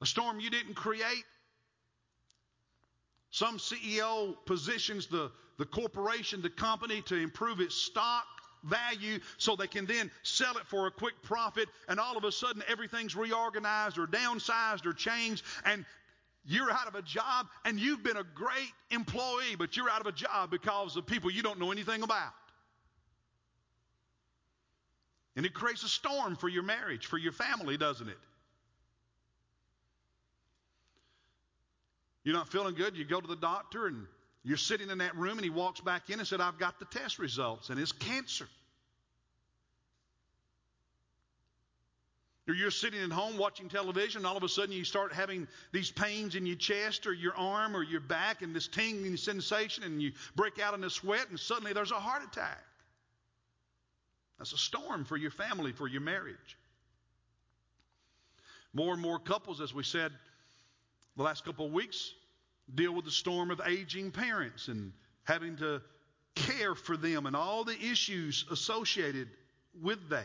A 0.03 0.07
storm 0.07 0.41
you 0.41 0.51
didn't 0.51 0.75
create. 0.75 1.25
Some 3.31 3.57
CEO 3.59 4.35
positions 4.45 5.07
the, 5.07 5.31
the 5.59 5.65
corporation, 5.65 6.43
the 6.43 6.51
company 6.51 7.03
to 7.03 7.17
improve 7.17 7.61
its 7.61 7.75
stock 7.75 8.27
value 8.65 9.19
so 9.39 9.57
they 9.57 9.67
can 9.67 9.87
then 9.87 10.11
sell 10.23 10.57
it 10.57 10.67
for 10.67 10.87
a 10.87 10.91
quick 10.91 11.15
profit 11.23 11.69
and 11.89 11.99
all 11.99 12.17
of 12.17 12.25
a 12.25 12.33
sudden 12.33 12.63
everything's 12.69 13.17
reorganized 13.17 13.99
or 13.99 14.07
downsized 14.07 14.87
or 14.87 14.93
changed 14.93 15.45
and 15.65 15.85
you're 16.45 16.71
out 16.71 16.89
of 16.89 16.95
a 16.95 17.03
job 17.03 17.47
and 17.65 17.79
you've 17.79 18.03
been 18.03 18.17
a 18.17 18.25
great 18.35 18.73
employee 18.91 19.57
but 19.59 19.77
you're 19.77 19.91
out 19.91 20.01
of 20.01 20.07
a 20.07 20.13
job 20.13 20.51
because 20.51 20.97
of 20.97 21.07
people 21.07 21.31
you 21.31 21.43
don't 21.43 21.59
know 21.59 21.71
anything 21.71 22.03
about. 22.03 22.33
And 25.35 25.47
it 25.47 25.55
creates 25.55 25.83
a 25.83 25.89
storm 25.89 26.37
for 26.37 26.49
your 26.49 26.63
marriage 26.63 27.07
for 27.07 27.19
your 27.19 27.33
family 27.33 27.77
doesn't 27.77 28.09
it? 28.09 28.19
You're 32.25 32.35
not 32.35 32.49
feeling 32.49 32.75
good 32.75 32.97
you 32.97 33.05
go 33.05 33.21
to 33.21 33.29
the 33.29 33.37
doctor 33.37 33.87
and 33.87 34.07
you're 34.45 34.57
sitting 34.57 34.91
in 34.91 34.99
that 34.99 35.17
room 35.17 35.39
and 35.39 35.45
he 35.45 35.51
walks 35.51 35.81
back 35.81 36.11
in 36.11 36.19
and 36.19 36.27
said, 36.27 36.41
I've 36.41 36.59
got 36.59 36.79
the 36.79 36.85
test 36.87 37.19
results 37.19 37.71
and 37.71 37.79
it's 37.79 37.93
cancer. 37.93 38.49
Or 42.49 42.55
you're 42.55 42.73
sitting 42.73 43.01
at 43.01 43.13
home 43.13 43.39
watching 43.39 43.69
television, 43.69 44.19
and 44.19 44.27
all 44.27 44.37
of 44.37 44.43
a 44.43 44.49
sudden 44.49 44.73
you 44.73 44.85
start 44.85 45.13
having 45.13 45.47
these 45.71 45.93
pains 45.93 46.35
in 46.35 46.45
your 46.45 46.57
chest 46.57 47.07
or 47.07 47.13
your 47.13 47.37
arm 47.37 47.77
or 47.77 47.85
your 47.85 48.01
back 48.01 48.43
and 48.43 48.53
this 48.55 48.67
tingling 48.67 49.17
sensation, 49.17 49.85
and 49.85 50.03
you 50.03 50.11
break 50.35 50.59
out 50.59 50.75
in 50.75 50.83
a 50.83 50.91
sweat, 50.91 51.31
and 51.31 51.39
suddenly 51.39 51.73
there's 51.73 51.93
a 51.93 52.01
heart 52.01 52.25
attack. 52.25 52.59
That's 54.39 54.53
a 54.53 54.59
storm 54.59 55.05
for 55.05 55.17
your 55.17 55.31
family, 55.31 55.71
for 55.71 55.87
your 55.87 56.01
marriage. 56.01 56.59
More 58.75 58.93
and 58.93 59.01
more 59.01 59.21
couples, 59.21 59.61
as 59.61 59.73
we 59.73 59.85
said 59.85 60.11
the 61.17 61.23
last 61.23 61.45
couple 61.45 61.67
of 61.67 61.73
weeks, 61.73 62.13
deal 62.75 62.95
with 62.95 63.05
the 63.05 63.11
storm 63.11 63.51
of 63.51 63.61
aging 63.67 64.11
parents 64.11 64.69
and 64.69 64.93
having 65.25 65.57
to 65.57 65.83
care 66.35 66.75
for 66.75 66.97
them 66.97 67.27
and 67.27 67.37
all 67.37 67.65
the 67.65 67.79
issues 67.79 68.45
associated 68.51 69.29
with 69.81 70.09
that. 70.11 70.25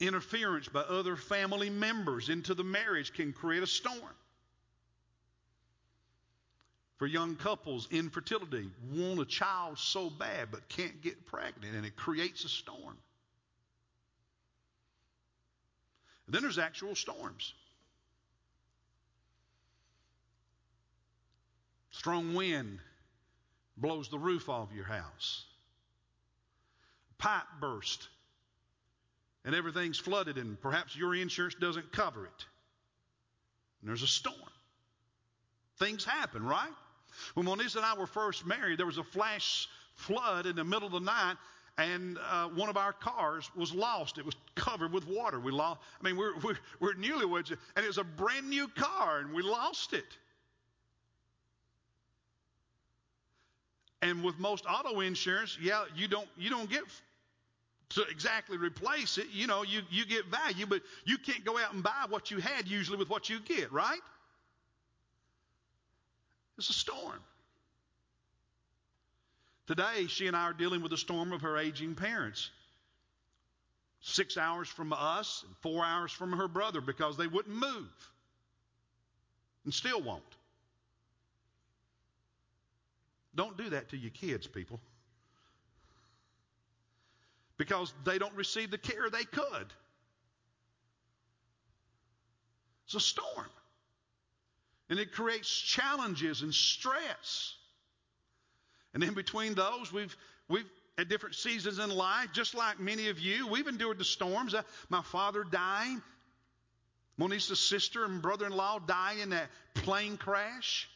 Interference 0.00 0.68
by 0.68 0.80
other 0.80 1.16
family 1.16 1.70
members 1.70 2.28
into 2.28 2.54
the 2.54 2.62
marriage 2.62 3.12
can 3.12 3.32
create 3.32 3.62
a 3.62 3.66
storm. 3.66 4.14
For 6.98 7.06
young 7.06 7.36
couples, 7.36 7.88
infertility, 7.90 8.70
want 8.92 9.20
a 9.20 9.24
child 9.24 9.78
so 9.78 10.10
bad 10.10 10.48
but 10.50 10.68
can't 10.68 11.00
get 11.00 11.26
pregnant, 11.26 11.74
and 11.74 11.86
it 11.86 11.96
creates 11.96 12.44
a 12.44 12.48
storm. 12.48 12.96
Then 16.28 16.42
there's 16.42 16.58
actual 16.58 16.94
storms. 16.94 17.54
Strong 21.90 22.34
wind 22.34 22.78
blows 23.76 24.08
the 24.08 24.18
roof 24.18 24.48
off 24.48 24.68
your 24.74 24.84
house. 24.84 25.44
Pipe 27.18 27.46
burst 27.60 28.08
and 29.44 29.54
everything's 29.54 29.98
flooded 29.98 30.36
and 30.36 30.60
perhaps 30.60 30.94
your 30.94 31.14
insurance 31.14 31.54
doesn't 31.54 31.90
cover 31.92 32.26
it. 32.26 32.46
And 33.80 33.88
there's 33.88 34.02
a 34.02 34.08
storm. 34.08 34.36
Things 35.78 36.04
happen, 36.04 36.44
right? 36.44 36.70
When 37.34 37.46
Monisa 37.46 37.76
and 37.76 37.84
I 37.84 37.98
were 37.98 38.06
first 38.06 38.46
married, 38.46 38.78
there 38.78 38.86
was 38.86 38.98
a 38.98 39.04
flash 39.04 39.68
flood 39.94 40.46
in 40.46 40.56
the 40.56 40.64
middle 40.64 40.86
of 40.86 40.92
the 40.92 41.00
night 41.00 41.36
and 41.78 42.18
uh, 42.28 42.48
one 42.48 42.68
of 42.68 42.76
our 42.76 42.92
cars 42.92 43.48
was 43.54 43.72
lost. 43.72 44.18
It 44.18 44.26
was 44.26 44.34
covered 44.56 44.92
with 44.92 45.06
water. 45.06 45.38
We 45.38 45.52
lost. 45.52 45.80
I 46.00 46.04
mean, 46.04 46.16
we're, 46.16 46.36
we're, 46.40 46.58
we're 46.80 46.94
newlyweds, 46.94 47.50
and 47.50 47.84
it 47.84 47.86
was 47.86 47.98
a 47.98 48.04
brand 48.04 48.50
new 48.50 48.66
car, 48.68 49.20
and 49.20 49.32
we 49.32 49.42
lost 49.42 49.92
it. 49.92 50.04
And 54.02 54.22
with 54.22 54.38
most 54.38 54.64
auto 54.68 55.00
insurance, 55.00 55.56
yeah, 55.60 55.84
you 55.96 56.06
don't 56.06 56.28
you 56.36 56.50
don't 56.50 56.70
get 56.70 56.82
to 57.90 58.02
exactly 58.10 58.56
replace 58.56 59.18
it. 59.18 59.26
You 59.32 59.46
know, 59.46 59.62
you 59.62 59.82
you 59.90 60.04
get 60.06 60.26
value, 60.26 60.66
but 60.66 60.82
you 61.04 61.18
can't 61.18 61.44
go 61.44 61.58
out 61.58 61.74
and 61.74 61.82
buy 61.82 62.06
what 62.08 62.30
you 62.30 62.38
had 62.38 62.68
usually 62.68 62.98
with 62.98 63.10
what 63.10 63.28
you 63.28 63.40
get, 63.40 63.72
right? 63.72 64.00
It's 66.58 66.70
a 66.70 66.72
storm. 66.72 67.18
Today, 69.68 70.06
she 70.08 70.26
and 70.26 70.34
I 70.34 70.44
are 70.44 70.54
dealing 70.54 70.80
with 70.80 70.92
the 70.92 70.96
storm 70.96 71.30
of 71.30 71.42
her 71.42 71.58
aging 71.58 71.94
parents. 71.94 72.50
six 74.00 74.38
hours 74.38 74.66
from 74.66 74.94
us 74.94 75.44
and 75.46 75.54
four 75.58 75.84
hours 75.84 76.10
from 76.10 76.32
her 76.32 76.48
brother 76.48 76.80
because 76.80 77.18
they 77.18 77.26
wouldn't 77.26 77.54
move 77.54 78.12
and 79.64 79.74
still 79.74 80.00
won't. 80.00 80.22
Don't 83.34 83.58
do 83.58 83.68
that 83.68 83.90
to 83.90 83.98
your 83.98 84.10
kids, 84.10 84.46
people. 84.46 84.80
Because 87.58 87.92
they 88.04 88.18
don't 88.18 88.34
receive 88.36 88.70
the 88.70 88.78
care 88.78 89.10
they 89.10 89.24
could. 89.24 89.66
It's 92.86 92.94
a 92.94 93.00
storm. 93.00 93.50
And 94.88 94.98
it 94.98 95.12
creates 95.12 95.50
challenges 95.50 96.40
and 96.40 96.54
stress. 96.54 97.57
And 98.94 99.02
in 99.04 99.14
between 99.14 99.54
those, 99.54 99.92
we've, 99.92 100.16
we've 100.48 100.68
at 100.98 101.08
different 101.08 101.36
seasons 101.36 101.78
in 101.78 101.90
life, 101.90 102.28
just 102.32 102.54
like 102.54 102.80
many 102.80 103.08
of 103.08 103.20
you, 103.20 103.46
we've 103.46 103.68
endured 103.68 103.98
the 103.98 104.04
storms. 104.04 104.52
Uh, 104.52 104.62
my 104.88 105.02
father 105.02 105.44
dying, 105.44 106.02
Monisa's 107.16 107.60
sister 107.60 108.04
and 108.04 108.20
brother 108.20 108.46
in 108.46 108.52
law 108.52 108.78
dying 108.80 109.20
in 109.20 109.30
that 109.30 109.48
plane 109.74 110.16
crash. 110.16 110.88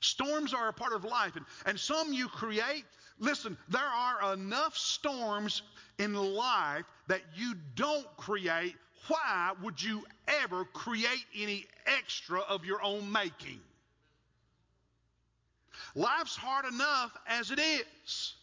Storms 0.00 0.52
are 0.52 0.68
a 0.68 0.72
part 0.72 0.92
of 0.92 1.04
life, 1.04 1.36
and, 1.36 1.44
and 1.64 1.78
some 1.78 2.12
you 2.12 2.28
create. 2.28 2.84
Listen, 3.18 3.56
there 3.68 3.80
are 3.80 4.34
enough 4.34 4.76
storms 4.76 5.62
in 5.98 6.14
life 6.14 6.84
that 7.06 7.22
you 7.34 7.54
don't 7.76 8.06
create. 8.16 8.74
Why 9.08 9.52
would 9.62 9.80
you 9.80 10.04
ever 10.42 10.64
create 10.64 11.24
any 11.36 11.66
extra 11.86 12.40
of 12.40 12.64
your 12.64 12.82
own 12.82 13.10
making? 13.10 13.60
Life's 15.96 16.36
hard 16.36 16.66
enough 16.66 17.16
as 17.26 17.50
it 17.50 17.58
is. 17.58 18.34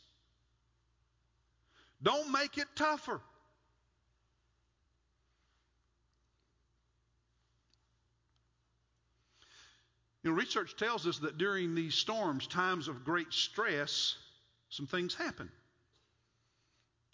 Don't 2.02 2.32
make 2.32 2.58
it 2.58 2.68
tougher. 2.76 3.22
You 10.24 10.32
know, 10.32 10.36
research 10.36 10.76
tells 10.78 11.06
us 11.06 11.20
that 11.20 11.38
during 11.38 11.76
these 11.76 11.94
storms, 11.94 12.48
times 12.48 12.88
of 12.88 13.06
great 13.06 13.32
stress, 13.32 14.16
some 14.70 14.88
things 14.88 15.14
happen. 15.14 15.50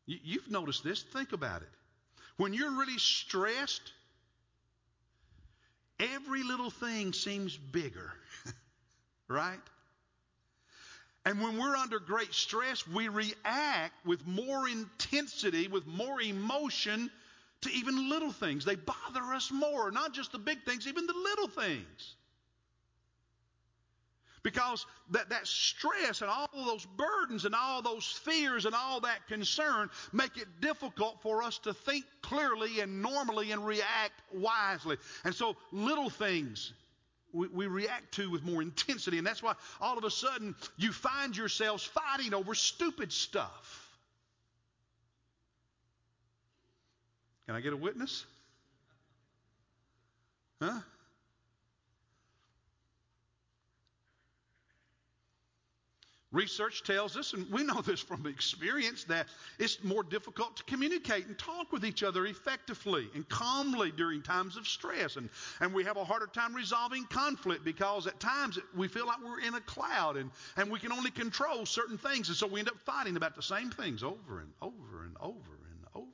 You've 0.05 0.49
noticed 0.49 0.85
this. 0.85 1.03
Think 1.03 1.33
about 1.33 1.63
it. 1.63 1.69
When 2.37 2.53
you're 2.53 2.71
really 2.71 2.97
stressed, 2.97 3.91
every 5.99 6.43
little 6.43 6.69
thing 6.69 7.11
seems 7.11 7.57
bigger, 7.57 8.13
right? 9.27 9.59
And 11.25 11.41
when 11.41 11.57
we're 11.57 11.75
under 11.75 11.99
great 11.99 12.33
stress, 12.33 12.87
we 12.87 13.09
react 13.09 14.05
with 14.05 14.25
more 14.25 14.67
intensity, 14.67 15.67
with 15.67 15.85
more 15.85 16.21
emotion 16.21 17.11
to 17.61 17.71
even 17.71 18.09
little 18.09 18.31
things. 18.31 18.63
They 18.63 18.75
bother 18.75 19.21
us 19.33 19.51
more, 19.51 19.91
not 19.91 20.13
just 20.13 20.31
the 20.31 20.39
big 20.39 20.63
things, 20.63 20.87
even 20.87 21.05
the 21.05 21.13
little 21.13 21.47
things. 21.47 22.15
Because 24.41 24.85
that, 25.11 25.29
that 25.29 25.45
stress 25.45 26.21
and 26.21 26.29
all 26.29 26.47
those 26.53 26.85
burdens 26.85 27.43
and 27.43 27.53
all 27.53 27.81
those 27.81 28.05
fears 28.05 28.65
and 28.65 28.73
all 28.73 29.01
that 29.01 29.27
concern 29.27 29.89
make 30.13 30.37
it 30.37 30.47
difficult 30.61 31.21
for 31.21 31.43
us 31.43 31.57
to 31.59 31.73
think 31.73 32.05
clearly 32.21 32.79
and 32.79 33.01
normally 33.01 33.51
and 33.51 33.67
react 33.67 34.13
wisely. 34.33 34.95
And 35.25 35.35
so 35.35 35.57
little 35.73 36.09
things 36.09 36.71
we, 37.33 37.67
react 37.67 38.13
to 38.15 38.29
with 38.29 38.43
more 38.43 38.61
intensity. 38.61 39.17
And 39.17 39.27
that's 39.27 39.43
why 39.43 39.53
all 39.79 39.97
of 39.97 40.03
a 40.03 40.11
sudden 40.11 40.55
you 40.77 40.91
find 40.91 41.35
yourselves 41.35 41.83
fighting 41.83 42.33
over 42.33 42.55
stupid 42.55 43.11
stuff. 43.11 43.87
Can 47.45 47.55
I 47.55 47.61
get 47.61 47.73
a 47.73 47.77
witness? 47.77 48.25
Huh? 50.61 50.79
Research 56.31 56.83
tells 56.83 57.17
us, 57.17 57.33
and 57.33 57.49
we 57.51 57.63
know 57.63 57.81
this 57.81 57.99
from 57.99 58.27
experience, 58.27 59.03
that 59.05 59.27
it's 59.57 59.83
more 59.83 60.03
difficult 60.03 60.55
to 60.57 60.63
communicate 60.65 61.25
and 61.25 61.35
talk 61.39 61.71
with 61.71 61.83
each 61.83 62.03
other 62.03 62.27
effectively 62.27 63.09
and 63.15 63.27
calmly 63.29 63.91
during 63.91 64.21
times 64.21 64.55
of 64.55 64.67
stress. 64.67 65.15
And, 65.15 65.27
and 65.59 65.73
we 65.73 65.83
have 65.85 65.97
a 65.97 66.03
harder 66.03 66.27
time 66.27 66.53
resolving 66.53 67.05
conflict 67.05 67.65
because 67.65 68.05
at 68.05 68.19
times 68.19 68.59
we 68.75 68.87
feel 68.87 69.07
like 69.07 69.17
we're 69.25 69.41
in 69.41 69.55
a 69.55 69.61
cloud 69.61 70.17
and, 70.17 70.29
and 70.55 70.69
we 70.69 70.77
can 70.77 70.91
only 70.91 71.09
control 71.09 71.65
certain 71.65 71.97
things. 71.97 72.27
And 72.27 72.37
so 72.37 72.45
we 72.45 72.59
end 72.59 72.69
up 72.69 72.79
fighting 72.79 73.17
about 73.17 73.35
the 73.35 73.41
same 73.41 73.71
things 73.71 74.03
over 74.03 74.39
and 74.39 74.51
over 74.61 75.05
and 75.05 75.15
over 75.19 75.57
and 75.71 75.85
over. 75.95 76.05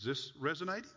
Is 0.00 0.04
this 0.04 0.32
resonating? 0.40 0.90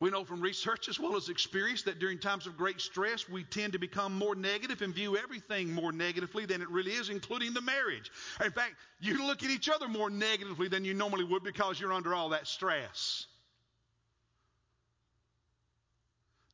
We 0.00 0.10
know 0.10 0.24
from 0.24 0.40
research 0.40 0.88
as 0.88 1.00
well 1.00 1.16
as 1.16 1.28
experience 1.28 1.82
that 1.82 1.98
during 1.98 2.18
times 2.20 2.46
of 2.46 2.56
great 2.56 2.80
stress, 2.80 3.28
we 3.28 3.42
tend 3.42 3.72
to 3.72 3.80
become 3.80 4.16
more 4.16 4.36
negative 4.36 4.80
and 4.80 4.94
view 4.94 5.16
everything 5.16 5.72
more 5.72 5.90
negatively 5.90 6.46
than 6.46 6.62
it 6.62 6.70
really 6.70 6.92
is, 6.92 7.08
including 7.08 7.52
the 7.52 7.60
marriage. 7.60 8.12
In 8.44 8.52
fact, 8.52 8.74
you 9.00 9.26
look 9.26 9.42
at 9.42 9.50
each 9.50 9.68
other 9.68 9.88
more 9.88 10.08
negatively 10.08 10.68
than 10.68 10.84
you 10.84 10.94
normally 10.94 11.24
would 11.24 11.42
because 11.42 11.80
you're 11.80 11.92
under 11.92 12.14
all 12.14 12.28
that 12.28 12.46
stress. 12.46 13.26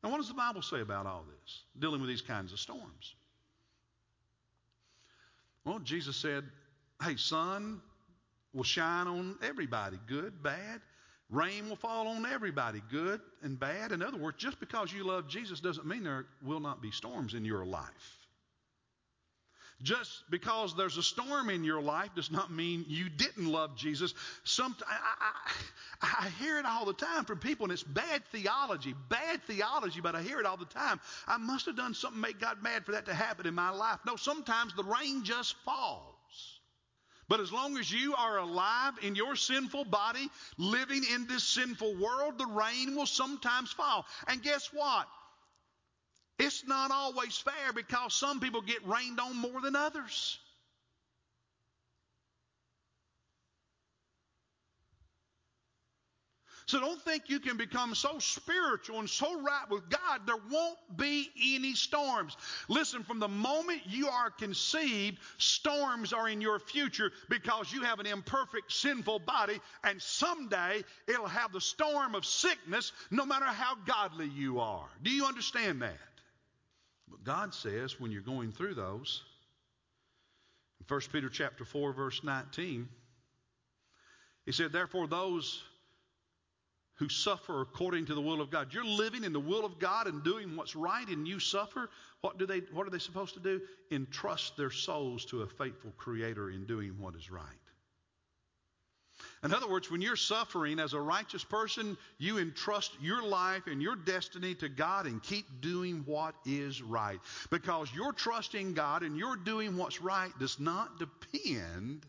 Now, 0.03 0.09
what 0.09 0.17
does 0.17 0.27
the 0.27 0.33
Bible 0.33 0.63
say 0.63 0.81
about 0.81 1.05
all 1.05 1.23
this, 1.41 1.63
dealing 1.79 2.01
with 2.01 2.09
these 2.09 2.21
kinds 2.21 2.51
of 2.51 2.59
storms? 2.59 3.13
Well, 5.65 5.79
Jesus 5.79 6.15
said, 6.15 6.45
hey, 7.03 7.15
sun 7.15 7.81
will 8.53 8.63
shine 8.63 9.07
on 9.07 9.37
everybody, 9.43 9.99
good, 10.07 10.41
bad. 10.41 10.81
Rain 11.29 11.69
will 11.69 11.75
fall 11.75 12.07
on 12.07 12.25
everybody, 12.25 12.81
good 12.91 13.19
and 13.41 13.59
bad. 13.59 13.91
In 13.91 14.03
other 14.03 14.17
words, 14.17 14.37
just 14.37 14.59
because 14.59 14.93
you 14.93 15.03
love 15.03 15.27
Jesus 15.27 15.59
doesn't 15.59 15.87
mean 15.87 16.03
there 16.03 16.25
will 16.43 16.59
not 16.59 16.81
be 16.81 16.91
storms 16.91 17.33
in 17.33 17.45
your 17.45 17.65
life. 17.65 18.25
Just 19.81 20.23
because 20.29 20.75
there's 20.75 20.97
a 20.97 21.03
storm 21.03 21.49
in 21.49 21.65
your 21.65 21.81
life 21.81 22.09
does 22.15 22.31
not 22.31 22.49
mean 22.51 22.85
you 22.87 23.09
didn't 23.09 23.45
love 23.45 23.75
Jesus. 23.75 24.13
Some, 24.45 24.73
I, 24.87 24.97
I, 26.01 26.25
I 26.25 26.29
hear 26.39 26.57
it 26.59 26.65
all 26.65 26.85
the 26.85 26.93
time 26.93 27.25
from 27.25 27.39
people, 27.39 27.65
and 27.65 27.73
it's 27.73 27.83
bad 27.83 28.23
theology, 28.31 28.95
bad 29.09 29.43
theology, 29.43 29.99
but 29.99 30.15
I 30.15 30.21
hear 30.21 30.39
it 30.39 30.45
all 30.45 30.55
the 30.55 30.65
time. 30.65 31.01
I 31.27 31.37
must 31.37 31.65
have 31.65 31.75
done 31.75 31.93
something 31.93 32.21
to 32.21 32.27
make 32.27 32.39
God 32.39 32.63
mad 32.63 32.85
for 32.85 32.93
that 32.93 33.07
to 33.07 33.13
happen 33.13 33.47
in 33.47 33.53
my 33.53 33.71
life. 33.71 33.99
No, 34.07 34.15
sometimes 34.15 34.73
the 34.75 34.83
rain 34.83 35.25
just 35.25 35.55
falls. 35.65 36.14
But 37.27 37.39
as 37.39 37.51
long 37.51 37.77
as 37.77 37.91
you 37.91 38.15
are 38.15 38.37
alive 38.37 38.93
in 39.01 39.15
your 39.15 39.35
sinful 39.35 39.85
body, 39.85 40.29
living 40.57 41.03
in 41.13 41.25
this 41.27 41.43
sinful 41.43 41.95
world, 41.95 42.37
the 42.37 42.45
rain 42.45 42.95
will 42.95 43.07
sometimes 43.07 43.71
fall. 43.71 44.05
And 44.27 44.43
guess 44.43 44.69
what? 44.71 45.07
It's 46.37 46.67
not 46.67 46.91
always 46.91 47.37
fair 47.37 47.73
because 47.73 48.13
some 48.13 48.39
people 48.39 48.61
get 48.61 48.85
rained 48.87 49.19
on 49.19 49.37
more 49.37 49.61
than 49.61 49.75
others. 49.75 50.37
So 56.67 56.79
don't 56.79 57.01
think 57.01 57.29
you 57.29 57.39
can 57.39 57.57
become 57.57 57.93
so 57.93 58.17
spiritual 58.17 58.99
and 58.99 59.09
so 59.09 59.39
right 59.39 59.65
with 59.69 59.87
God, 59.87 60.21
there 60.25 60.39
won't 60.51 60.79
be 60.97 61.29
any 61.39 61.75
storms. 61.75 62.35
Listen, 62.69 63.03
from 63.03 63.19
the 63.19 63.27
moment 63.27 63.81
you 63.85 64.07
are 64.07 64.31
conceived, 64.31 65.19
storms 65.37 66.11
are 66.11 66.27
in 66.27 66.41
your 66.41 66.57
future 66.57 67.11
because 67.29 67.71
you 67.71 67.83
have 67.83 67.99
an 67.99 68.07
imperfect, 68.07 68.71
sinful 68.71 69.19
body, 69.19 69.59
and 69.83 70.01
someday 70.01 70.83
it'll 71.07 71.27
have 71.27 71.53
the 71.53 71.61
storm 71.61 72.15
of 72.15 72.25
sickness 72.25 72.91
no 73.11 73.27
matter 73.27 73.45
how 73.45 73.75
godly 73.85 74.27
you 74.27 74.59
are. 74.59 74.89
Do 75.03 75.11
you 75.11 75.25
understand 75.25 75.83
that? 75.83 75.93
But 77.07 77.23
God 77.23 77.53
says 77.53 77.99
when 77.99 78.11
you're 78.11 78.21
going 78.21 78.51
through 78.51 78.73
those, 78.73 79.21
in 80.79 80.85
1 80.87 81.01
Peter 81.11 81.29
chapter 81.29 81.63
4, 81.63 81.93
verse 81.93 82.23
19, 82.23 82.87
he 84.47 84.51
said, 84.51 84.71
Therefore, 84.71 85.07
those 85.07 85.63
who 86.95 87.09
suffer 87.09 87.61
according 87.61 88.05
to 88.05 88.15
the 88.15 88.21
will 88.21 88.41
of 88.41 88.49
God. 88.49 88.73
You're 88.73 88.85
living 88.85 89.23
in 89.23 89.33
the 89.33 89.39
will 89.39 89.65
of 89.65 89.79
God 89.79 90.07
and 90.07 90.23
doing 90.23 90.55
what's 90.55 90.75
right 90.75 91.07
and 91.07 91.27
you 91.27 91.39
suffer. 91.39 91.89
What 92.21 92.37
do 92.37 92.45
they 92.45 92.59
what 92.71 92.87
are 92.87 92.89
they 92.89 92.99
supposed 92.99 93.33
to 93.33 93.39
do? 93.39 93.61
Entrust 93.91 94.55
their 94.57 94.71
souls 94.71 95.25
to 95.25 95.41
a 95.41 95.47
faithful 95.47 95.91
creator 95.97 96.49
in 96.49 96.65
doing 96.65 96.95
what 96.99 97.15
is 97.15 97.29
right. 97.29 97.43
In 99.43 99.53
other 99.53 99.69
words, 99.69 99.91
when 99.91 100.01
you're 100.01 100.15
suffering 100.15 100.79
as 100.79 100.93
a 100.93 100.99
righteous 100.99 101.43
person, 101.43 101.97
you 102.17 102.39
entrust 102.39 102.91
your 103.01 103.21
life 103.21 103.67
and 103.67 103.81
your 103.81 103.95
destiny 103.95 104.55
to 104.55 104.69
God 104.69 105.05
and 105.05 105.21
keep 105.21 105.45
doing 105.61 106.01
what 106.05 106.33
is 106.45 106.81
right. 106.81 107.19
Because 107.51 107.93
your 107.93 108.11
trusting 108.11 108.73
God 108.73 109.03
and 109.03 109.17
your 109.17 109.35
doing 109.35 109.77
what's 109.77 110.01
right 110.01 110.31
does 110.39 110.59
not 110.59 110.97
depend 110.97 112.05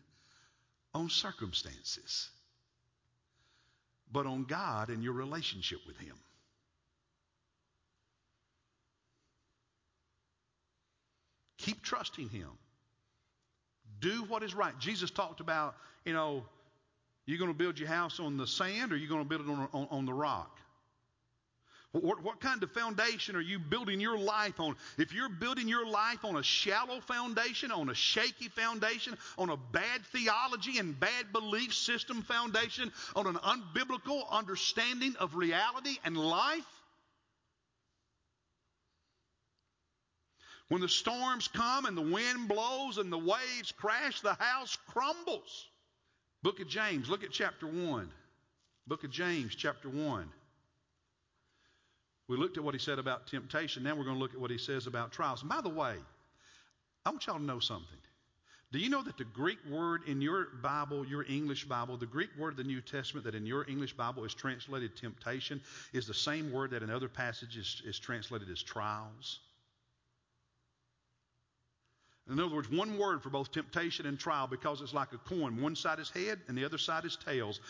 on 0.93 1.09
circumstances 1.09 2.29
but 4.11 4.25
on 4.25 4.43
God 4.43 4.89
and 4.89 5.03
your 5.03 5.13
relationship 5.13 5.79
with 5.85 5.97
Him. 5.97 6.15
Keep 11.59 11.83
trusting 11.83 12.29
Him. 12.29 12.49
Do 13.99 14.23
what 14.27 14.43
is 14.43 14.53
right. 14.53 14.77
Jesus 14.79 15.11
talked 15.11 15.39
about, 15.39 15.75
you 16.05 16.13
know, 16.13 16.43
you're 17.25 17.39
going 17.39 17.51
to 17.51 17.57
build 17.57 17.77
your 17.77 17.89
house 17.89 18.19
on 18.19 18.37
the 18.37 18.47
sand 18.47 18.93
or 18.93 18.97
you're 18.97 19.09
going 19.09 19.23
to 19.23 19.27
build 19.27 19.41
it 19.41 19.49
on, 19.49 19.67
on, 19.73 19.87
on 19.91 20.05
the 20.05 20.13
rock. 20.13 20.57
What, 21.93 22.21
what, 22.21 22.41
kind 22.41 22.61
of 22.63 22.71
foundation 22.71 23.35
are 23.35 23.41
you 23.41 23.59
building 23.59 24.01
your 24.01 24.17
life 24.17 24.59
on? 24.59 24.75
If 24.97 25.13
you're 25.13 25.29
building 25.29 25.67
your 25.67 25.87
life 25.87 26.25
on 26.25 26.35
a 26.35 26.43
shallow 26.43 26.99
foundation, 27.01 27.71
on 27.71 27.89
a 27.89 27.95
shaky 27.95 28.49
foundation, 28.49 29.17
on 29.37 29.49
a 29.49 29.57
bad 29.57 30.05
theology 30.11 30.79
and 30.79 30.99
bad 30.99 31.31
belief 31.31 31.73
system 31.73 32.23
foundation, 32.23 32.91
on 33.15 33.25
an 33.25 33.35
unbiblical 33.35 34.29
understanding 34.29 35.15
of 35.19 35.35
reality 35.35 35.97
and 36.03 36.17
life, 36.17 36.65
when 40.67 40.81
the 40.81 40.89
storms 40.89 41.47
come 41.47 41.85
and 41.85 41.95
the 41.95 42.01
wind 42.01 42.49
blows 42.49 42.97
and 42.97 43.11
the 43.11 43.17
waves 43.17 43.71
crash, 43.77 44.19
the 44.19 44.33
house 44.33 44.77
crumbles. 44.87 45.65
Book 46.43 46.59
of 46.59 46.67
James, 46.67 47.09
look 47.09 47.23
at 47.23 47.31
chapter 47.31 47.65
1. 47.65 48.11
Book 48.85 49.05
of 49.05 49.09
James, 49.09 49.55
chapter 49.55 49.89
1. 49.89 50.29
We 52.27 52.37
looked 52.37 52.57
at 52.57 52.63
what 52.63 52.73
he 52.73 52.79
said 52.79 52.99
about 52.99 53.27
temptation. 53.27 53.83
Now 53.83 53.95
we're 53.95 54.03
going 54.03 54.17
to 54.17 54.21
look 54.21 54.33
at 54.33 54.39
what 54.39 54.51
he 54.51 54.57
says 54.57 54.87
about 54.87 55.11
trials. 55.11 55.41
And 55.41 55.49
by 55.49 55.61
the 55.61 55.69
way, 55.69 55.95
I 57.05 57.09
want 57.09 57.25
y'all 57.25 57.37
to 57.37 57.43
know 57.43 57.59
something. 57.59 57.97
Do 58.73 58.79
you 58.79 58.89
know 58.89 59.01
that 59.03 59.17
the 59.17 59.23
Greek 59.23 59.59
word 59.69 60.01
in 60.07 60.21
your 60.21 60.47
Bible, 60.61 61.05
your 61.05 61.25
English 61.29 61.63
Bible, 61.65 61.95
the 61.95 62.05
Greek 62.05 62.29
word 62.37 62.49
of 62.49 62.57
the 62.57 62.65
New 62.65 62.81
Testament 62.81 63.25
that 63.25 63.33
in 63.33 63.45
your 63.45 63.65
English 63.69 63.93
Bible 63.93 64.25
is 64.25 64.33
translated 64.33 64.97
temptation 64.97 65.61
is 65.93 66.05
the 66.05 66.13
same 66.13 66.51
word 66.51 66.71
that 66.71 66.83
in 66.83 66.89
other 66.89 67.07
passages 67.07 67.81
is 67.85 67.97
translated 67.97 68.49
as 68.49 68.61
trials? 68.61 69.39
In 72.29 72.37
other 72.41 72.53
words, 72.53 72.69
one 72.69 72.97
word 72.97 73.23
for 73.23 73.29
both 73.29 73.53
temptation 73.53 74.05
and 74.05 74.19
trial 74.19 74.47
because 74.47 74.81
it's 74.81 74.93
like 74.93 75.13
a 75.13 75.17
coin. 75.17 75.61
One 75.61 75.77
side 75.77 75.99
is 75.99 76.09
head 76.09 76.41
and 76.49 76.57
the 76.57 76.65
other 76.65 76.77
side 76.77 77.05
is 77.05 77.15
tails. 77.15 77.61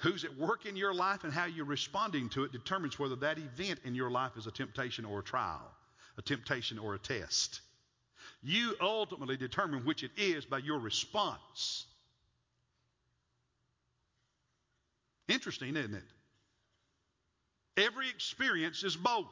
Who's 0.00 0.24
at 0.24 0.36
work 0.38 0.64
in 0.64 0.76
your 0.76 0.94
life 0.94 1.24
and 1.24 1.32
how 1.32 1.44
you're 1.44 1.66
responding 1.66 2.30
to 2.30 2.44
it 2.44 2.52
determines 2.52 2.98
whether 2.98 3.16
that 3.16 3.36
event 3.38 3.80
in 3.84 3.94
your 3.94 4.10
life 4.10 4.32
is 4.38 4.46
a 4.46 4.50
temptation 4.50 5.04
or 5.04 5.18
a 5.18 5.22
trial, 5.22 5.70
a 6.16 6.22
temptation 6.22 6.78
or 6.78 6.94
a 6.94 6.98
test. 6.98 7.60
You 8.42 8.74
ultimately 8.80 9.36
determine 9.36 9.84
which 9.84 10.02
it 10.02 10.12
is 10.16 10.46
by 10.46 10.58
your 10.58 10.78
response. 10.78 11.84
Interesting, 15.28 15.76
isn't 15.76 15.94
it? 15.94 16.02
Every 17.76 18.08
experience 18.08 18.82
is 18.82 18.96
both. 18.96 19.26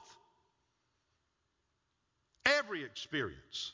Every 2.45 2.85
experience 2.85 3.73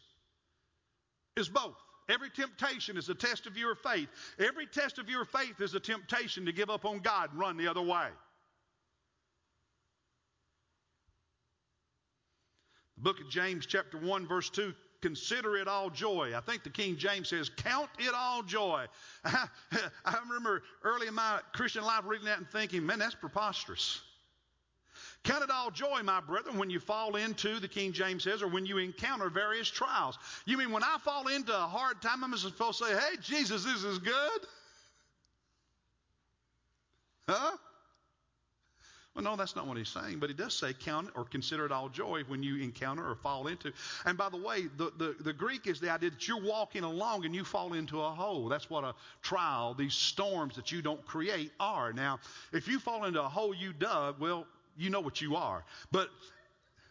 is 1.37 1.49
both. 1.49 1.77
Every 2.09 2.31
temptation 2.31 2.97
is 2.97 3.09
a 3.09 3.15
test 3.15 3.47
of 3.47 3.57
your 3.57 3.75
faith. 3.75 4.09
Every 4.39 4.67
test 4.67 4.99
of 4.99 5.09
your 5.09 5.25
faith 5.25 5.61
is 5.61 5.75
a 5.75 5.81
temptation 5.81 6.45
to 6.47 6.53
give 6.53 6.69
up 6.71 6.85
on 6.85 6.99
God 6.99 7.31
and 7.31 7.41
run 7.41 7.57
the 7.57 7.69
other 7.69 7.81
way. 7.83 8.09
The 12.97 13.03
book 13.03 13.21
of 13.21 13.29
James, 13.31 13.67
chapter 13.67 13.99
1, 13.99 14.27
verse 14.27 14.51
2 14.51 14.75
consider 15.05 15.59
it 15.59 15.69
all 15.69 15.91
joy. 15.91 16.33
I 16.35 16.41
think 16.41 16.63
the 16.63 16.71
King 16.71 16.97
James 16.97 17.29
says, 17.29 17.51
count 17.51 17.91
it 17.99 18.15
all 18.15 18.43
joy. 18.43 18.87
I, 19.23 19.49
I 20.07 20.19
remember 20.27 20.63
early 20.83 21.09
in 21.09 21.15
my 21.15 21.41
Christian 21.53 21.85
life 21.85 22.05
reading 22.07 22.25
that 22.25 22.39
and 22.39 22.49
thinking, 22.49 22.87
man, 22.87 23.01
that's 23.01 23.15
preposterous. 23.15 24.01
Count 25.25 25.43
it 25.43 25.51
all 25.51 25.71
joy, 25.71 26.03
my 26.05 26.21
brethren, 26.21 26.59
when 26.59 26.69
you 26.69 26.79
fall 26.79 27.17
into, 27.17 27.59
the 27.59 27.69
King 27.69 27.93
James 27.93 28.23
says, 28.25 28.43
or 28.43 28.49
when 28.49 28.67
you 28.67 28.77
encounter 28.77 29.31
various 29.31 29.69
trials. 29.69 30.19
You 30.45 30.59
mean 30.59 30.71
when 30.71 30.85
I 30.85 30.99
fall 31.03 31.29
into 31.29 31.53
a 31.53 31.67
hard 31.67 32.03
time, 32.03 32.23
I'm 32.23 32.37
supposed 32.37 32.79
to 32.79 32.85
say, 32.85 32.93
hey, 32.93 33.17
Jesus, 33.23 33.65
this 33.65 33.85
is 33.85 33.99
good? 33.99 34.41
Huh? 37.27 37.57
Well, 39.15 39.23
no, 39.23 39.37
that's 39.37 39.55
not 39.55 39.69
what 39.69 39.77
he's 39.77 39.89
saying, 39.89 40.19
but 40.19 40.29
he 40.29 40.35
does 40.35 40.53
say 40.55 40.73
count 40.75 41.09
or 41.15 41.25
consider 41.25 41.65
it 41.65 41.73
all 41.73 41.89
joy 41.89 42.25
when 42.27 42.43
you 42.43 42.57
encounter 42.57 43.09
or 43.09 43.15
fall 43.15 43.47
into. 43.47 43.73
And 44.05 44.19
by 44.19 44.29
the 44.29 44.37
way, 44.37 44.65
the, 44.77 44.93
the, 44.99 45.15
the 45.21 45.33
Greek 45.33 45.69
is 45.69 45.79
the 45.79 45.89
idea 45.89 46.11
that 46.11 46.27
you're 46.27 46.43
walking 46.43 46.83
along 46.83 47.25
and 47.25 47.33
you 47.33 47.45
fall 47.45 47.75
into 47.75 48.03
a 48.03 48.11
hole. 48.11 48.49
That's 48.49 48.69
what 48.69 48.83
a 48.83 48.95
trial, 49.23 49.73
these 49.73 49.95
storms 49.95 50.57
that 50.57 50.73
you 50.73 50.83
don't 50.83 51.05
create, 51.07 51.53
are. 51.61 51.93
Now, 51.93 52.19
if 52.53 52.67
you 52.67 52.81
fall 52.81 53.05
into 53.05 53.23
a 53.23 53.29
hole 53.29 53.55
you 53.55 53.73
dug, 53.73 54.19
well, 54.19 54.49
you 54.77 54.91
know 54.91 55.01
what 55.01 55.21
you 55.21 55.37
are. 55.37 55.65
But 55.91 56.09